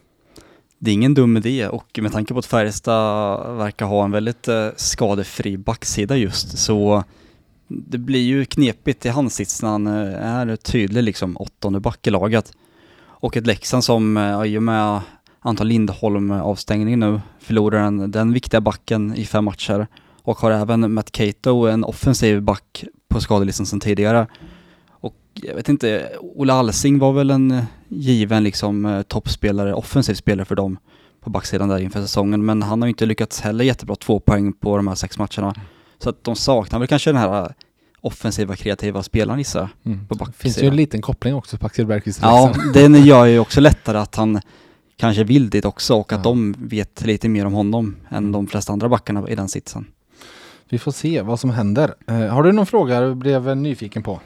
[0.79, 4.49] Det är ingen dum idé och med tanke på att Färjestad verkar ha en väldigt
[4.49, 7.05] eh, skadefri backsida just så
[7.69, 12.07] det blir ju knepigt i hans sits när han eh, är tydlig liksom åttonde back
[12.07, 12.53] i laget.
[13.05, 15.01] Och ett Leksand som eh, i och med
[15.41, 17.21] antal Lindholm-avstängning nu.
[17.41, 19.87] Förlorar den, den viktiga backen i fem matcher
[20.23, 24.27] och har även Matt Cato, en offensiv back på skadelistan sedan tidigare.
[25.42, 30.55] Jag vet inte, Ola Alsing var väl en given liksom eh, toppspelare, offensiv spelare för
[30.55, 30.79] dem
[31.20, 34.53] på backsidan där inför säsongen, men han har ju inte lyckats heller jättebra, två poäng
[34.53, 35.55] på de här sex matcherna.
[35.99, 37.55] Så att de saknar väl kanske den här
[38.01, 40.07] offensiva, kreativa spelaren gissar Mm.
[40.07, 40.33] på Det backsidan.
[40.42, 42.18] finns ju en liten koppling också på Axel Bergqvist.
[42.22, 44.40] Ja, den gör ju också lättare att han
[44.96, 46.22] kanske vill dit också och att Ja.
[46.31, 49.87] de vet lite mer om honom än de flesta andra backarna i den sitsen.
[50.68, 51.94] Vi får se vad som händer.
[52.09, 54.20] Eh, har du någon fråga du blev nyfiken på?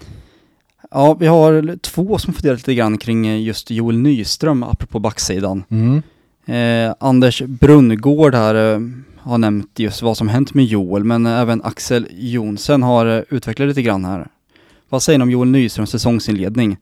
[0.90, 5.64] Ja, vi har två som funderar lite grann kring just Joel Nyström apropå backsidan.
[5.68, 6.02] Mm.
[6.46, 8.80] Eh, Anders Brunngård här eh,
[9.18, 13.68] har nämnt just vad som hänt med Joel, men även Axel Jonsen har eh, utvecklat
[13.68, 14.28] lite grann här.
[14.88, 16.76] Vad säger ni om Joel Nyströms säsongsinledning?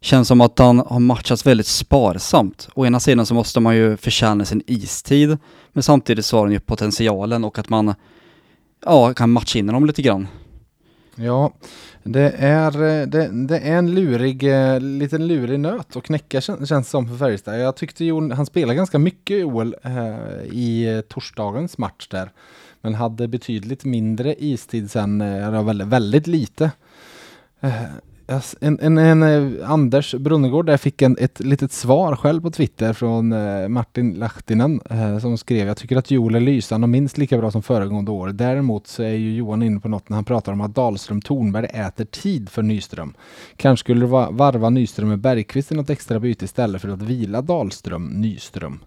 [0.00, 2.68] Känns som att han har matchats väldigt sparsamt.
[2.74, 5.38] Å ena sidan så måste man ju förtjäna sin istid,
[5.72, 7.94] men samtidigt så har han ju potentialen och att man
[8.84, 10.28] ja, kan matcha in honom lite grann.
[11.22, 11.52] Ja,
[12.02, 16.66] det är, eh, det, det är en lurig, eh, liten lurig nöt att knäcka kän,
[16.66, 17.60] känns det som för Färjestad.
[17.60, 22.30] Jag tyckte Jon, han spelade ganska mycket Joel eh, i eh, torsdagens match där.
[22.80, 26.70] Men hade betydligt mindre istid sen, eller väldigt, väldigt lite.
[27.60, 27.82] Eh,
[28.60, 32.92] en, en, en, eh, Anders Brunnegård där fick en, ett litet svar själv på Twitter
[32.92, 37.18] från eh, Martin Lahtinen eh, som skrev Jag tycker att Joel är lysande och minst
[37.18, 38.28] lika bra som föregående år.
[38.28, 41.66] Däremot så är ju Johan inne på något när han pratar om att Dahlström Tornberg
[41.66, 43.14] äter tid för Nyström.
[43.56, 47.02] Kanske skulle det va- varva Nyström med Bergqvist i något extra byte istället för att
[47.02, 48.78] vila Dahlström Nyström.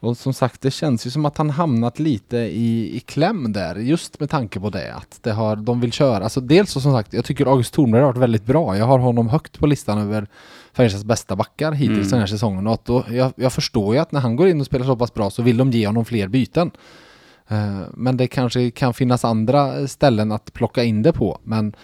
[0.00, 3.76] Och som sagt, det känns ju som att han hamnat lite i, i kläm där,
[3.76, 4.94] just med tanke på det.
[4.94, 6.24] Att det har, de vill köra.
[6.24, 8.76] Alltså dels så som sagt, jag tycker August Thornberg har varit väldigt bra.
[8.76, 10.26] Jag har honom högt på listan över
[10.72, 12.10] Färjestads bästa backar hittills Mm.
[12.10, 12.66] den här säsongen.
[12.66, 14.96] Och att då, jag, jag förstår ju att när han går in och spelar så
[14.96, 16.70] pass bra så vill de ge honom fler byten.
[17.48, 21.38] Eh, men det kanske kan finnas andra ställen att plocka in det på.
[21.42, 21.74] Men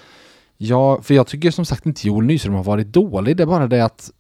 [0.57, 3.37] ja, för jag tycker som sagt inte Joel Nyström har varit dålig.
[3.37, 4.11] Det är bara det att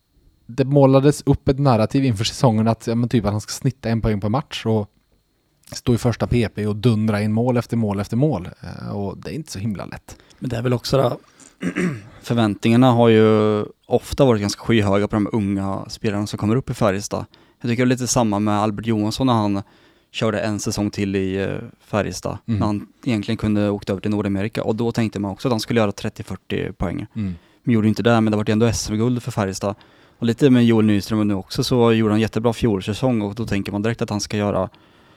[0.57, 3.88] det målades upp ett narrativ inför säsongen att, ja, men typ att han ska snitta
[3.88, 4.88] en poäng per match och
[5.73, 8.49] stå i första PP och dundra in mål efter mål efter mål.
[8.61, 10.17] Eh, Och det är inte så himla lätt.
[10.38, 11.17] Men det är väl också det,
[12.23, 16.75] förväntningarna har ju ofta varit ganska skyhöga på de unga spelarna som kommer upp i
[16.75, 17.25] Färjestad.
[17.61, 19.62] Jag tycker det är lite samma med Albert Johansson när han
[20.11, 22.38] körde en säsong till i eh, Färjestad.
[22.47, 22.61] Mm.
[22.61, 25.61] När han egentligen kunde åkt över till Nordamerika och då tänkte man också att han
[25.61, 27.07] skulle göra 30-40 poäng.
[27.17, 27.35] Mm.
[27.65, 29.75] Men gjorde inte det, men det var ändå SM-guld för Färjestad.
[30.22, 33.72] Och lite med Joel Nyström nu också så gjorde han jättebra fjolsäsong och då tänker
[33.72, 34.68] man direkt att han ska göra,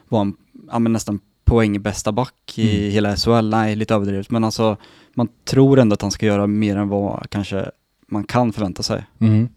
[0.09, 0.33] vara en,
[0.71, 2.91] ja men nästan poängbästa back i Mm.
[2.91, 3.49] hela SHL.
[3.49, 4.77] Nej, lite överdrivet, men alltså
[5.13, 7.71] man tror ändå att han ska göra mer än vad kanske
[8.07, 9.03] man kan förvänta sig.
[9.19, 9.49] Mm.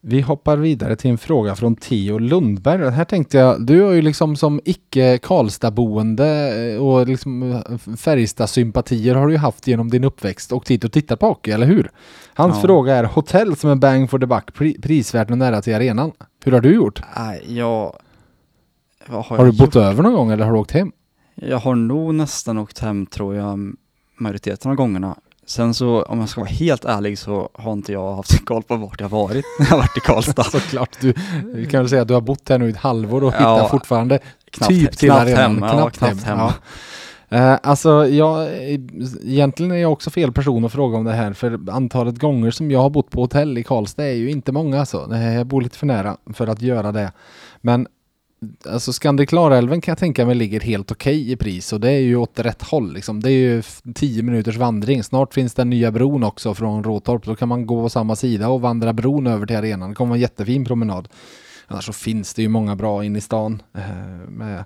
[0.00, 2.90] Vi hoppar vidare till en fråga från Theo Lundberg.
[2.90, 9.14] Här tänkte jag, du har ju liksom som icke Karlstadboende eh, och liksom eh, Färjestad-sympatier
[9.14, 11.90] har du ju haft genom din uppväxt och hit och tittat på hockey, eller hur?
[12.34, 12.62] Hans Ja.
[12.62, 16.12] fråga är hotell som är bang for the buck, pri- prisvärt och nära till arenan.
[16.44, 17.02] Hur har du gjort?
[17.46, 17.96] Jag...
[19.06, 19.84] Vad har, Har du jag bott gjort?
[19.84, 20.92] över någon gång eller har du åkt hem?
[21.34, 23.72] Jag har nog nästan åkt hem tror jag
[24.18, 25.16] majoriteten av gångerna.
[25.48, 28.76] Sen så om jag ska vara helt ärlig så har inte jag haft koll på
[28.76, 30.44] vart jag varit när jag varit i Karlstad.
[30.50, 31.14] Såklart, du,
[31.54, 33.54] vi kan väl säga att du har bott här nu i ett halvår och Ja,
[33.56, 34.18] hittar fortfarande
[34.50, 35.62] knappt- typ till knappt arenan.
[35.62, 36.38] hem, ja, knappt hem.
[36.38, 36.52] Ja.
[37.30, 38.48] Eh, alltså, jag,
[39.24, 42.70] egentligen är jag också fel person att fråga om det här, för antalet gånger som
[42.70, 45.08] jag har bott på hotell i Karlstad är ju inte många alltså.
[45.12, 47.12] Eh, Jag bor lite för nära för att göra det.
[47.60, 47.86] Men
[48.66, 52.00] alltså Scandic Klarälven kan jag tänka mig ligger helt okej i pris och det är
[52.00, 53.20] ju åt rätt håll liksom.
[53.20, 53.62] Det är ju
[53.94, 55.04] tio minuters vandring.
[55.04, 57.24] Snart finns den nya bron också från Råtorp.
[57.24, 59.88] Då kan man gå på samma sida och vandra bron över till arenan.
[59.88, 61.08] Det kommer vara en jättefin promenad.
[61.66, 64.64] Annars så finns det ju många bra in i stan eh, med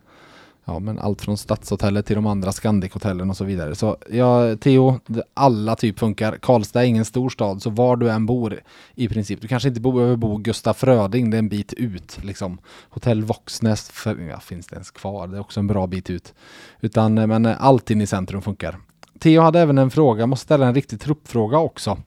[0.64, 3.74] ja, men allt från Stadshotellet till de andra Scandic-hotellen och så vidare.
[3.74, 5.00] Så ja, Theo,
[5.34, 6.36] alla typ funkar.
[6.36, 8.60] Karlstad är ingen stor stad, så var du än bor
[8.94, 9.40] i princip.
[9.40, 12.58] Du kanske inte behöver bo Gustaf Fröding, det är en bit ut liksom.
[12.90, 15.26] Hotell Voxnäs, för, ja, finns det ens kvar?
[15.26, 16.34] Det är också en bra bit ut.
[16.80, 18.78] Utan, eh, men eh, allt in i centrum funkar.
[19.18, 21.98] Theo hade även en fråga, måste ställa en riktig truppfråga också.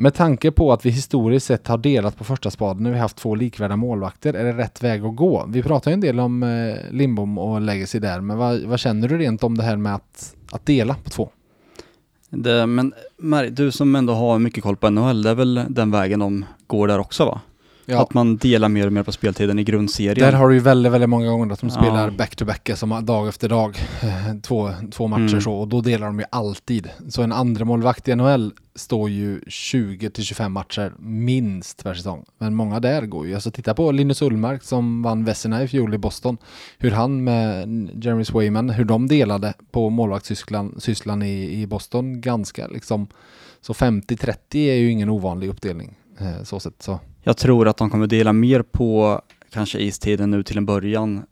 [0.00, 3.16] Med tanke på att vi historiskt sett har delat på första spaden när vi haft
[3.16, 5.46] två likvärda målvakter, är det rätt väg att gå?
[5.48, 9.08] Vi pratar ju en del om eh, Lindbom och Legacy där, men vad, vad känner
[9.08, 11.30] du rent om det här med att, att dela på två?
[12.30, 15.90] Det, men Mary, du som ändå har mycket koll på NHL, det är väl den
[15.90, 17.40] vägen de går där också va?
[17.90, 18.02] Ja.
[18.02, 20.26] Att man delar mer och mer på speltiden i grundserien.
[20.30, 21.74] Där har du ju väldigt, väldigt många gånger att de Ja.
[21.80, 23.76] spelar back-to-back, som dag efter dag.
[24.42, 25.40] Två, två matcher Mm.
[25.40, 26.88] så, och då delar de ju alltid.
[27.08, 32.24] Så en andra målvakt i NHL står ju 20-25 matcher minst per säsong.
[32.38, 33.34] Men många där går ju.
[33.34, 36.36] Alltså titta på Linus Ullmark som vann Vesina i fjol i Boston.
[36.78, 37.68] Hur han med
[38.04, 43.06] Jeremy Swayman, hur de delade på målvaktssysslan sysslan i, i Boston ganska liksom.
[43.60, 45.94] Så 50-30 är ju ingen ovanlig uppdelning.
[46.20, 46.82] Eh, så sätt.
[46.82, 47.00] så.
[47.22, 51.22] Jag tror att de kommer dela mer på kanske istiden nu till en början.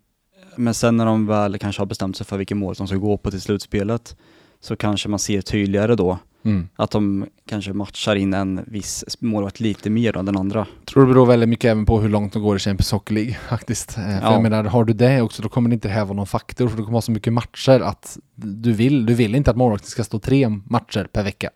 [0.57, 3.17] Men sen när de väl kanske har bestämt sig för vilken mål de ska gå
[3.17, 4.17] på till slutspelet
[4.61, 6.69] så kanske man ser tydligare då Mm.
[6.77, 10.67] att de kanske matchar in en viss målvakt lite mer än den andra.
[10.85, 13.35] tror det beror väldigt mycket även på hur långt de går i Champions Hockey League
[13.49, 13.99] faktiskt.
[13.99, 14.33] Eh, För Ja.
[14.33, 16.77] jag menar, har du det också då kommer det inte här vara någon faktor för
[16.77, 20.05] du kommer ha så mycket matcher att du vill, du vill inte att målvakten ska
[20.05, 21.51] stå tre matcher per vecka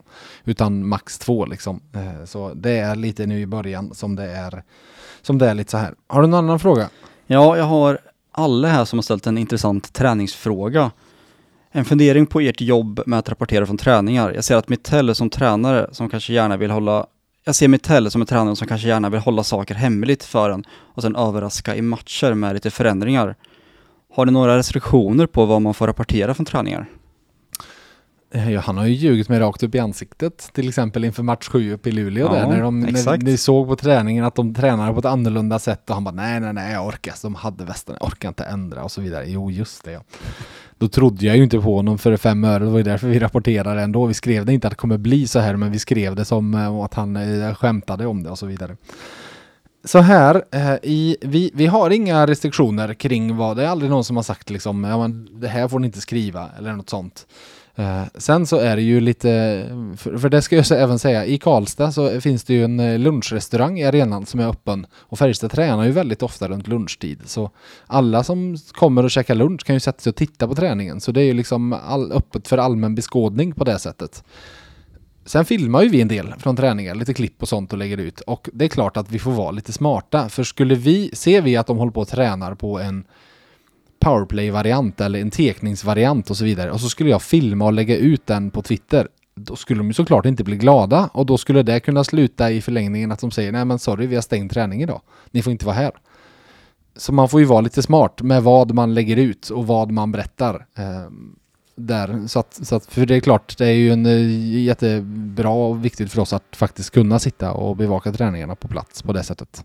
[0.44, 1.80] utan max två liksom.
[1.94, 4.62] Eh, Så det är lite nu i början som det är
[5.22, 5.94] som det är lite så här.
[6.06, 6.88] Har du någon annan fråga?
[7.26, 7.98] Ja, jag har
[8.32, 10.90] alla här som har ställt en intressant träningsfråga.
[11.72, 14.32] En fundering på ert jobb med att rapportera från träningar.
[14.34, 17.06] Jag ser att Mittell som tränare som kanske gärna vill hålla
[17.44, 20.64] jag ser Mittell som en tränare som kanske gärna vill hålla saker hemligt för en
[20.70, 23.34] och sen överraska i matcher med lite förändringar.
[24.14, 26.86] Har ni några restriktioner på vad man får rapportera från träningar?
[28.30, 31.48] Eh, Ja, han har ju ljugit mig rakt upp i ansiktet, till exempel inför match
[31.48, 34.54] 7 uppe i Luleå Ja, där, när, de, när ni såg på träningen att de
[34.54, 37.64] tränade på ett annorlunda sätt och han bara nej, nej, nej, jag orkar, de hade
[37.64, 39.24] västen, jag orkar inte ändra och så vidare.
[39.26, 40.00] Jo, just det ja.
[40.78, 43.18] Då trodde jag ju inte på honom för fem öre, det var ju därför vi
[43.18, 44.06] rapporterade ändå.
[44.06, 46.54] Vi skrev det inte att det kommer bli så här, men vi skrev det som
[46.54, 48.76] eh, att han eh, skämtade om det och så vidare.
[49.84, 50.44] Så här,
[50.82, 54.50] i, vi, vi har inga restriktioner kring vad, det är aldrig någon som har sagt
[54.50, 57.26] liksom, ja men det här får ni inte skriva eller något sånt.
[57.80, 59.28] Eh, sen så är det ju lite,
[59.96, 62.98] för, för det ska jag även säga, i Karlstad så finns det ju en eh,
[62.98, 67.20] lunchrestaurang i arenan som är öppen och Färjestad tränar ju väldigt ofta runt lunchtid.
[67.24, 67.50] Så
[67.86, 71.00] alla som kommer och käkar lunch kan ju sätta sig och titta på träningen.
[71.00, 74.24] Så det är ju liksom all, öppet för allmän beskådning på det sättet.
[75.24, 78.20] Sen filmar ju vi en del från träningar, lite klipp och sånt och lägger ut.
[78.20, 80.28] Och det är klart att vi får vara lite smarta.
[80.28, 83.04] För skulle vi, ser vi att de håller på och tränar på en
[84.00, 86.70] powerplay-variant eller en tekningsvariant och så vidare.
[86.70, 89.08] Och så skulle jag filma och lägga ut den på Twitter.
[89.34, 92.62] Då skulle de ju såklart inte bli glada och då skulle det kunna sluta i
[92.62, 95.00] förlängningen att de säger nej men sorry vi har stängt träning idag.
[95.30, 95.92] Ni får inte vara här.
[96.96, 100.12] Så man får ju vara lite smart med vad man lägger ut och vad man
[100.12, 100.66] berättar.
[100.76, 101.10] Eh,
[101.86, 102.28] där.
[102.28, 105.84] Så att, så att, för det är klart, det är ju en eh, jättebra och
[105.84, 109.64] viktigt för oss att faktiskt kunna sitta och bevaka träningarna på plats på det sättet.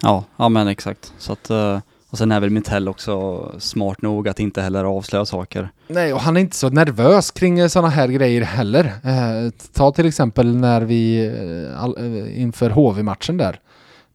[0.00, 1.12] Ja, ja men exakt.
[1.18, 1.80] Så att, eh,
[2.16, 5.70] och sen är väl Mitell också smart nog att inte heller avslöja saker.
[5.88, 8.84] Nej, och han är inte så nervös kring eh, sådana här grejer heller.
[8.84, 13.60] Eh, ta till exempel när vi eh, all, eh, inför HV-matchen där.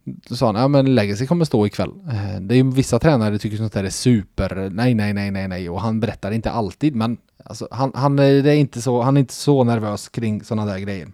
[0.04, 1.90] Då sa han, ja men Legacy kommer stå ikväll.
[2.08, 5.48] Eh, det är ju vissa tränare tycker sånt där är super, nej, nej, nej, nej,
[5.48, 5.70] nej.
[5.70, 9.34] Och han berättar inte alltid, men alltså, han, han, är inte så, han är inte
[9.34, 11.08] så nervös kring sådana där grejer.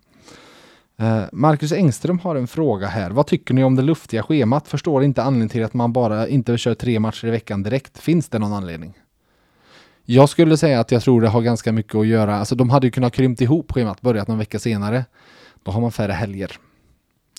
[0.98, 3.10] Eh, Marcus Engström har en fråga här.
[3.10, 4.68] Vad tycker ni om det luftiga schemat?
[4.68, 7.98] Förstår inte anledningen till att man bara inte kör tre matcher i veckan direkt.
[7.98, 8.94] Finns det någon anledning?
[10.04, 12.36] Jag skulle säga att jag tror det har ganska mycket att göra.
[12.36, 15.04] Alltså de hade ju kunnat krympt ihop schemat, börjat någon vecka senare.
[15.62, 16.52] Då har man färre helger.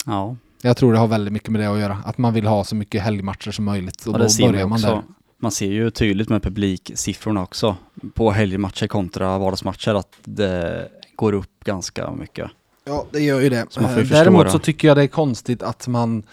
[0.06, 1.98] Ja, Jag tror det har väldigt mycket med det att göra.
[2.06, 4.06] Att man vill ha så mycket helgmatcher som möjligt.
[4.06, 5.02] Och och då börjar man där.
[5.41, 7.76] Man ser ju tydligt med publiksiffrorna också
[8.13, 12.52] på helgmatcher kontra vardagsmatcher att det går upp ganska mycket.
[12.89, 13.65] Ja, det gör ju det.
[13.69, 16.23] Så man får ju Eh, förstå Däremot så tycker jag det är konstigt att man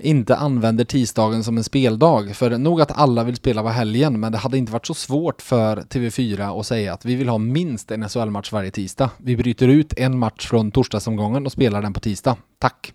[0.00, 2.36] inte använder tisdagen som en speldag.
[2.36, 5.42] För nog att alla vill spela på helgen, men det hade inte varit så svårt
[5.42, 9.10] för TV4 att säga att vi vill ha minst en SHL-match varje tisdag.
[9.16, 12.36] Vi bryter ut en match från torsdagsomgången och spelar den på tisdag.
[12.58, 12.94] Tack!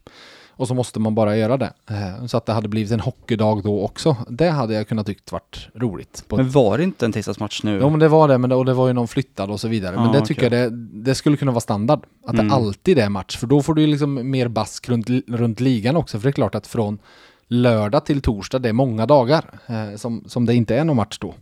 [0.56, 1.74] Och så måste man bara göra det.
[1.90, 4.16] Eh, Så att det hade blivit en hockeydag då också.
[4.30, 6.26] Det hade jag kunnat tyckt varit roligt.
[6.30, 7.80] Men var det inte en tisdagsmatch nu?
[7.82, 9.68] Jo men det var det, men det, och det var ju någon flyttad och så
[9.68, 9.96] vidare.
[9.96, 10.60] Men Ja, det tycker okej.
[10.60, 12.00] jag det, det skulle kunna vara standard.
[12.26, 12.48] Att Mm.
[12.48, 13.38] det alltid är match.
[13.38, 16.20] För då får du ju liksom mer bask runt, runt ligan också.
[16.20, 17.00] För det är klart att från
[17.48, 21.18] lördag till torsdag, det är många dagar eh, som, som det inte är någon match
[21.22, 21.34] då.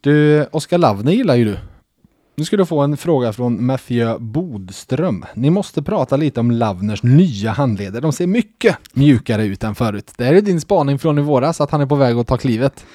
[0.00, 1.56] Du, Oskar Lavne gillar ju du.
[2.36, 5.24] Nu ska du få en fråga från Matthew Bodström.
[5.34, 8.00] Ni måste prata lite om Lavners nya handleder.
[8.00, 10.12] De ser mycket mjukare ut än förut.
[10.16, 12.36] Det här är din spaning från i våras, att han är på väg att ta
[12.36, 12.86] klivet.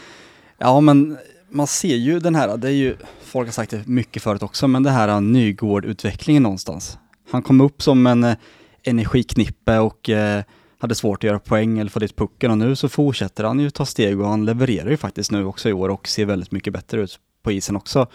[0.57, 1.17] Ja men
[1.49, 4.67] man ser ju den här, det är ju, folk har sagt det mycket förut också,
[4.67, 6.97] men det här Nygård-utvecklingen någonstans.
[7.31, 8.35] Han kom upp som en eh,
[8.83, 10.43] energiknippe och eh,
[10.79, 13.69] hade svårt att göra poäng eller få dit pucken och nu så fortsätter han ju
[13.69, 16.73] ta steg och han levererar ju faktiskt nu också i år och ser väldigt mycket
[16.73, 18.07] bättre ut på isen också.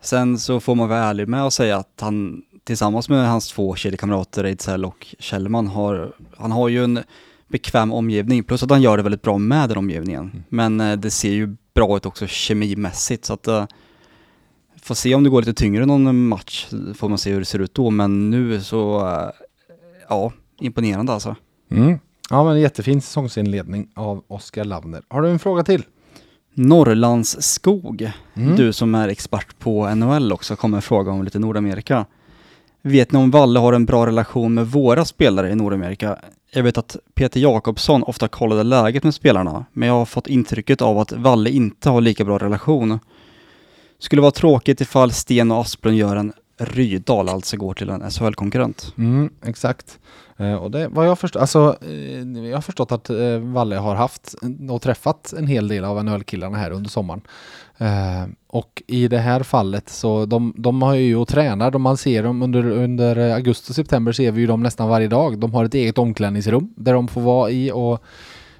[0.00, 3.74] Sen så får man vara ärlig med att säga att han tillsammans med hans två
[3.74, 7.00] kedjekamrater Ejdsell och Kjellman har, han har ju en
[7.48, 8.44] bekväm omgivning.
[8.44, 10.22] Plus att han gör det väldigt bra med den omgivningen.
[10.22, 10.44] Mm.
[10.48, 13.66] Men eh, det ser ju bra ut också kemimässigt så att eh,
[14.82, 17.58] Får se om det går lite tyngre någon match, får man se hur det ser
[17.58, 17.90] ut då.
[17.90, 19.30] Men nu så, eh,
[20.08, 21.36] ja, imponerande alltså.
[21.70, 21.98] Mm.
[22.30, 25.02] Ja men jättefin säsongsinledning av Oskar Lavner.
[25.08, 25.84] Har du en fråga till?
[26.58, 28.56] Norrlandsskog, Mm.
[28.56, 32.06] du som är expert på NHL också, kommer fråga om lite Nordamerika.
[32.82, 36.16] Vet ni om Valle har en bra relation med våra spelare i Nordamerika?
[36.52, 40.82] Jag vet att Peter Jakobsson ofta kollade läget med spelarna, men jag har fått intrycket
[40.82, 42.98] av att Valle inte har lika bra relation.
[43.98, 48.92] Skulle vara tråkigt ifall Sten och Asplund gör en Rydal, alltså går till en SHL-konkurrent.
[48.98, 49.98] Mm, exakt.
[50.40, 53.94] Eh, och det vad jag först, alltså eh, jag har förstått att eh, Valle har
[53.94, 54.34] haft
[54.70, 57.22] och träffat en hel del av NHL-killarna här under sommaren.
[58.46, 62.22] Och i det här fallet så de, de har ju och tränar, de man ser
[62.22, 65.38] dem under, under augusti och september ser vi ju dem nästan varje dag.
[65.38, 68.02] De har ett eget omklädningsrum där de får vara i och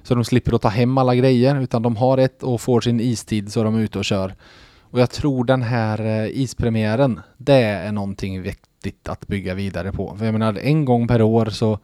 [0.03, 2.99] så de slipper att ta hem alla grejer utan de har ett och får sin
[2.99, 4.35] istid så de är ute och kör.
[4.81, 8.43] Och jag tror den här ispremiären, det är någonting
[8.85, 10.15] viktigt att bygga vidare på.
[10.17, 11.79] För jag menar, en gång per år så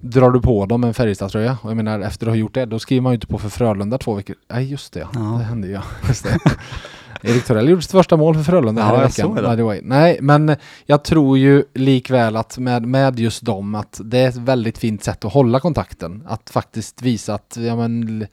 [0.00, 1.58] drar du på dem en Färjestadtröja.
[1.62, 3.48] Och jag menar, efter att ha gjort det, då skriver man ju inte på för
[3.48, 4.36] Frölunda två veckor.
[4.52, 5.08] Nej, just det.
[5.14, 5.20] Ja.
[5.20, 5.78] Det hände ju.
[6.08, 6.38] Just det.
[7.22, 9.34] Erik Torell gjorde sitt första mål för Frölunda Ja, här i veckan.
[9.34, 9.80] by the way.
[9.82, 14.36] Nej, men jag tror ju likväl att med, med just dem att det är ett
[14.36, 16.22] väldigt fint sätt att hålla kontakten.
[16.26, 18.26] Att faktiskt visa att, ja men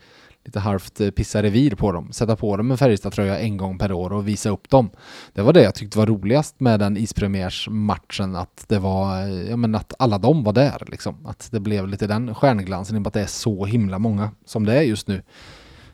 [0.46, 2.12] lite halvt eh, pissa revir på dem.
[2.12, 4.90] Sätta på dem en Färjestad-tröja en gång per år och visa upp dem.
[5.34, 8.36] Det var det jag tyckte var roligast med den ispremiärsmatchen.
[8.36, 11.26] Att det var, eh, ja men att alla de var där liksom.
[11.26, 14.32] Att det blev lite den stjärnglansen i och med att det är så himla många
[14.46, 15.22] som det är just nu.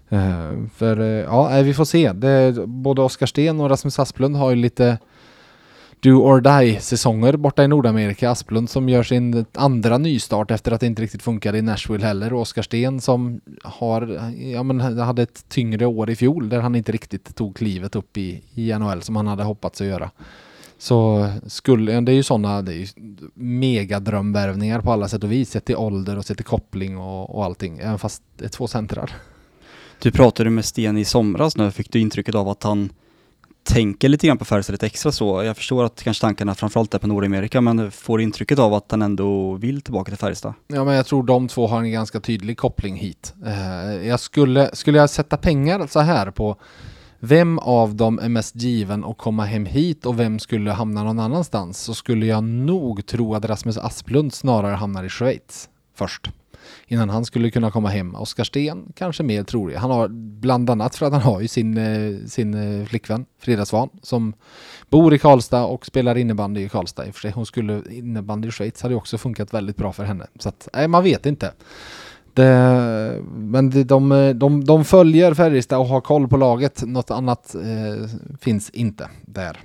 [0.09, 2.11] Eh, för ja, vi får se.
[2.11, 4.97] Det, både Oskar Sten och Rasmus Asplund har ju lite
[6.01, 8.31] do or die säsonger borta i Nordamerika.
[8.31, 12.33] Asplund som gör sin andra nystart efter att det inte riktigt funkade i Nashville heller.
[12.33, 16.75] Och Oskar Sten som har, ja men hade ett tyngre år i fjol där han
[16.75, 20.11] inte riktigt tog klivet upp i, i NHL som han hade hoppats att göra.
[20.77, 22.87] Så skulle, det är ju sådana, det är ju
[23.33, 25.49] megadrömvärvningar på alla sätt och vis.
[25.49, 27.79] Sett till ålder och sett till koppling och, och allting.
[27.79, 29.11] Även fast det är två centrar.
[29.99, 32.89] Du pratade med Sten i somras nu, fick du intrycket av att han
[33.73, 35.43] tänker lite grann på Färjestad lite extra så.
[35.43, 39.01] Jag förstår att kanske tankarna framförallt är på Nordamerika, men får intrycket av att han
[39.01, 40.53] ändå vill tillbaka till Färjestad.
[40.67, 43.33] Ja, men jag tror de två har en ganska tydlig koppling hit.
[43.45, 46.55] Eh, jag skulle, skulle jag sätta pengar så här på
[47.19, 51.19] vem av dem är mest given att komma hem hit och vem skulle hamna någon
[51.19, 56.29] annanstans så skulle jag nog tro att Rasmus Asplund snarare hamnar i Schweiz först.
[56.91, 58.15] Innan han skulle kunna komma hem.
[58.15, 59.75] Oskar Sten kanske mer trolig.
[59.75, 60.07] Han har
[60.39, 64.33] bland annat för att han har ju sin, eh, sin eh, flickvän Frida Svan som
[64.89, 67.31] bor i Karlstad och spelar innebandy i Karlstad i och för sig.
[67.31, 70.27] Hon skulle, innebandy i Schweiz hade ju också funkat väldigt bra för henne.
[70.39, 71.53] Så att, nej man vet inte.
[72.33, 76.83] Det, men de, de, de, de följer Färjestad och har koll på laget.
[76.83, 78.09] Något annat eh,
[78.41, 79.59] finns inte där.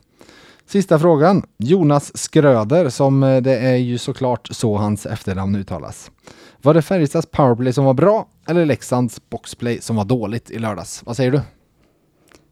[0.69, 1.43] Sista frågan.
[1.59, 6.11] Jonas Skröder, som eh, det är ju såklart så hans efternamn uttalas.
[6.63, 11.03] Var det Färjestads powerplay som var bra eller Leksands boxplay som var dåligt i lördags?
[11.07, 11.41] Vad säger du?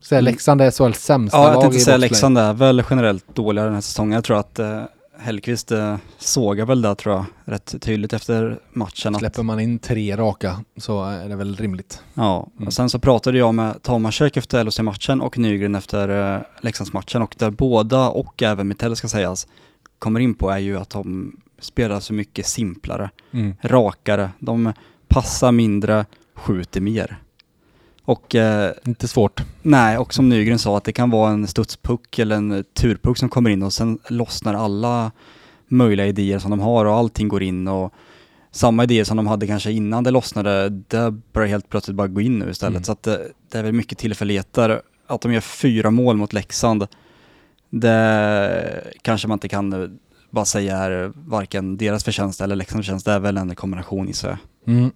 [0.00, 0.24] Så Mm.
[0.24, 2.08] Leksand är SHLs sämsta Ja, jag lag tänkte i säga boxplay.
[2.08, 4.12] Leksand är väl generellt dåligare den här säsongen.
[4.12, 4.82] Jag tror att eh,
[5.18, 9.14] Hellkvist eh, sågar väl där tror jag rätt tydligt efter matchen.
[9.14, 12.02] Att, Släpper man in tre raka så är det väl rimligt.
[12.14, 12.66] ja, Mm.
[12.66, 17.34] och sen så pratade jag med Tomasek efter LHC-matchen och Nygren efter eh, Leksandsmatchen och
[17.38, 19.46] där båda och även Mitell ska sägas
[19.98, 23.54] kommer in på är ju att de spelar så mycket simplare, Mm.
[23.62, 24.72] rakare, de
[25.08, 27.18] passar mindre, skjuter mer.
[28.04, 29.42] Och eh, Inte svårt.
[29.62, 33.28] Nej, och som Nygren sa att det kan vara en studspuck eller en turpuck som
[33.28, 35.12] kommer in och sen lossnar alla
[35.68, 37.92] möjliga idéer som de har och allting går in och
[38.50, 42.20] samma idéer som de hade kanske innan det lossnade, det börjar helt plötsligt bara gå
[42.20, 42.76] in nu istället.
[42.76, 42.84] Mm.
[42.84, 44.82] Så att det, det är väl mycket tillfälligheter.
[45.06, 46.86] Att de gör fyra mål mot Leksand,
[47.70, 49.98] det kanske man inte kan
[50.30, 53.06] bara säga är varken deras förtjänst eller Leksands förtjänst.
[53.06, 54.74] Det är väl en kombination gissar jag.
[54.74, 54.90] Mm.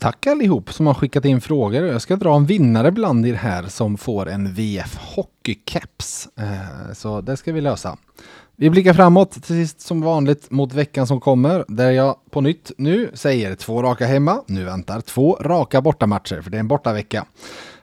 [0.00, 1.86] Tack allihop som har skickat in frågor.
[1.86, 6.28] Jag ska dra en vinnare bland er här som får en VF Hockeycaps.
[6.36, 7.96] Eh, så det ska vi lösa.
[8.56, 12.72] Vi blickar framåt till sist som vanligt mot veckan som kommer där jag på nytt
[12.78, 14.42] nu säger två raka hemma.
[14.46, 17.26] Nu väntar två raka bortamatcher för det är en bortavecka.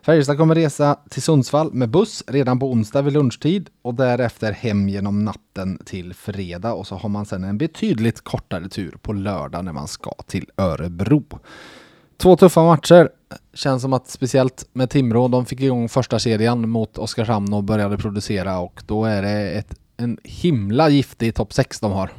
[0.05, 4.89] Färjestad kommer resa till Sundsvall med buss redan på onsdag vid lunchtid och därefter hem
[4.89, 9.65] genom natten till fredag och så har man sedan en betydligt kortare tur på lördag
[9.65, 11.23] när man ska till Örebro.
[12.17, 13.09] Två tuffa matcher.
[13.53, 17.97] Känns som att speciellt med Timrå, de fick igång första serien mot Oskarshamn och började
[17.97, 22.09] producera och då är det ett, en himla giftig topp 6 de har.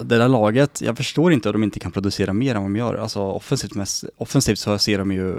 [0.00, 2.76] det där laget, jag förstår inte att de inte kan producera mer än vad de
[2.76, 2.94] gör.
[2.94, 5.36] Alltså offensivt, mest, offensivt så ser de ju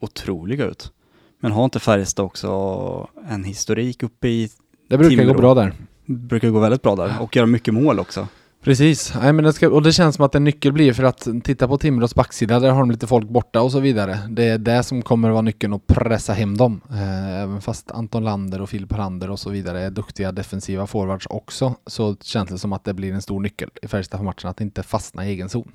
[0.00, 0.92] otroliga ut.
[1.40, 4.50] Men har inte Färjestad också en historik uppe i,
[4.88, 5.32] Det brukar Timrå.
[5.32, 5.72] gå bra där.
[6.04, 8.28] brukar gå väldigt bra där och göra mycket mål också.
[8.66, 11.28] Precis, Nej, men det ska, och det känns som att en nyckel blir för att
[11.44, 14.18] titta på Timrås backsida, där har de lite folk borta och så vidare.
[14.28, 16.80] Det är det som kommer vara nyckeln att pressa hem dem.
[16.90, 21.26] Eh, även fast Anton Lander och Filip Lander och så vidare är duktiga defensiva forwards
[21.30, 24.50] också, så känns det som att det blir en stor nyckel i Färjestad för matchen,
[24.50, 25.72] att inte fastna i egen zon.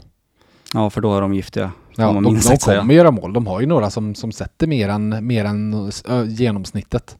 [0.74, 1.72] Ja, för då är de giftiga.
[1.96, 3.34] Ja, de, de kommer göra mål.
[3.34, 7.18] De har ju några som, som sätter mer än, mer än ö, genomsnittet.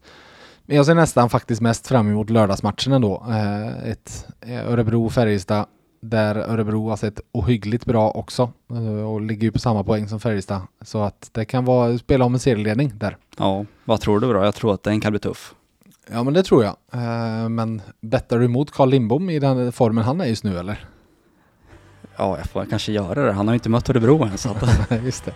[0.72, 3.26] Jag ser nästan faktiskt mest fram emot lördagsmatchen ändå.
[3.28, 5.66] Eh, ett eh, Örebro-Färjestad
[6.00, 10.20] där Örebro har sett ohyggligt bra också eh, och ligger ju på samma poäng som
[10.20, 10.60] Färjestad.
[10.80, 13.16] Så att det kan vara spela om en serieledning där.
[13.38, 14.44] Ja, vad tror du då?
[14.44, 15.54] Jag tror att den kan bli tuff.
[16.10, 16.76] Ja men det tror jag.
[16.92, 20.84] Eh, men bettar du emot Carl Lindbom i den formen han är just nu eller?
[22.16, 23.32] Ja, jag får kanske göra det.
[23.32, 25.32] Han har ju inte mött Örebro än så att just det.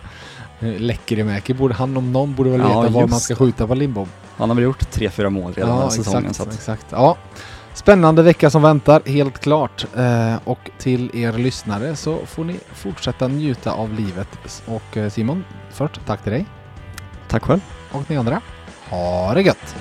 [0.59, 3.75] Läckerimäki borde han om någon borde väl Ja, veta var just man ska skjuta på
[3.75, 4.07] Lindbom.
[4.37, 6.25] han har väl gjort tre, fyra mål redan den här säsongen.
[6.29, 6.85] exakt, Så exakt.
[6.89, 7.17] Ja.
[7.73, 9.85] Spännande vecka som väntar, helt klart.
[9.97, 14.61] Eh, och till er lyssnare så får ni fortsätta njuta av livet.
[14.65, 16.45] Och eh, Simon, först tack till dig.
[17.27, 17.59] tack själv.
[17.91, 18.41] Och ni andra,
[18.89, 19.75] ha det gött!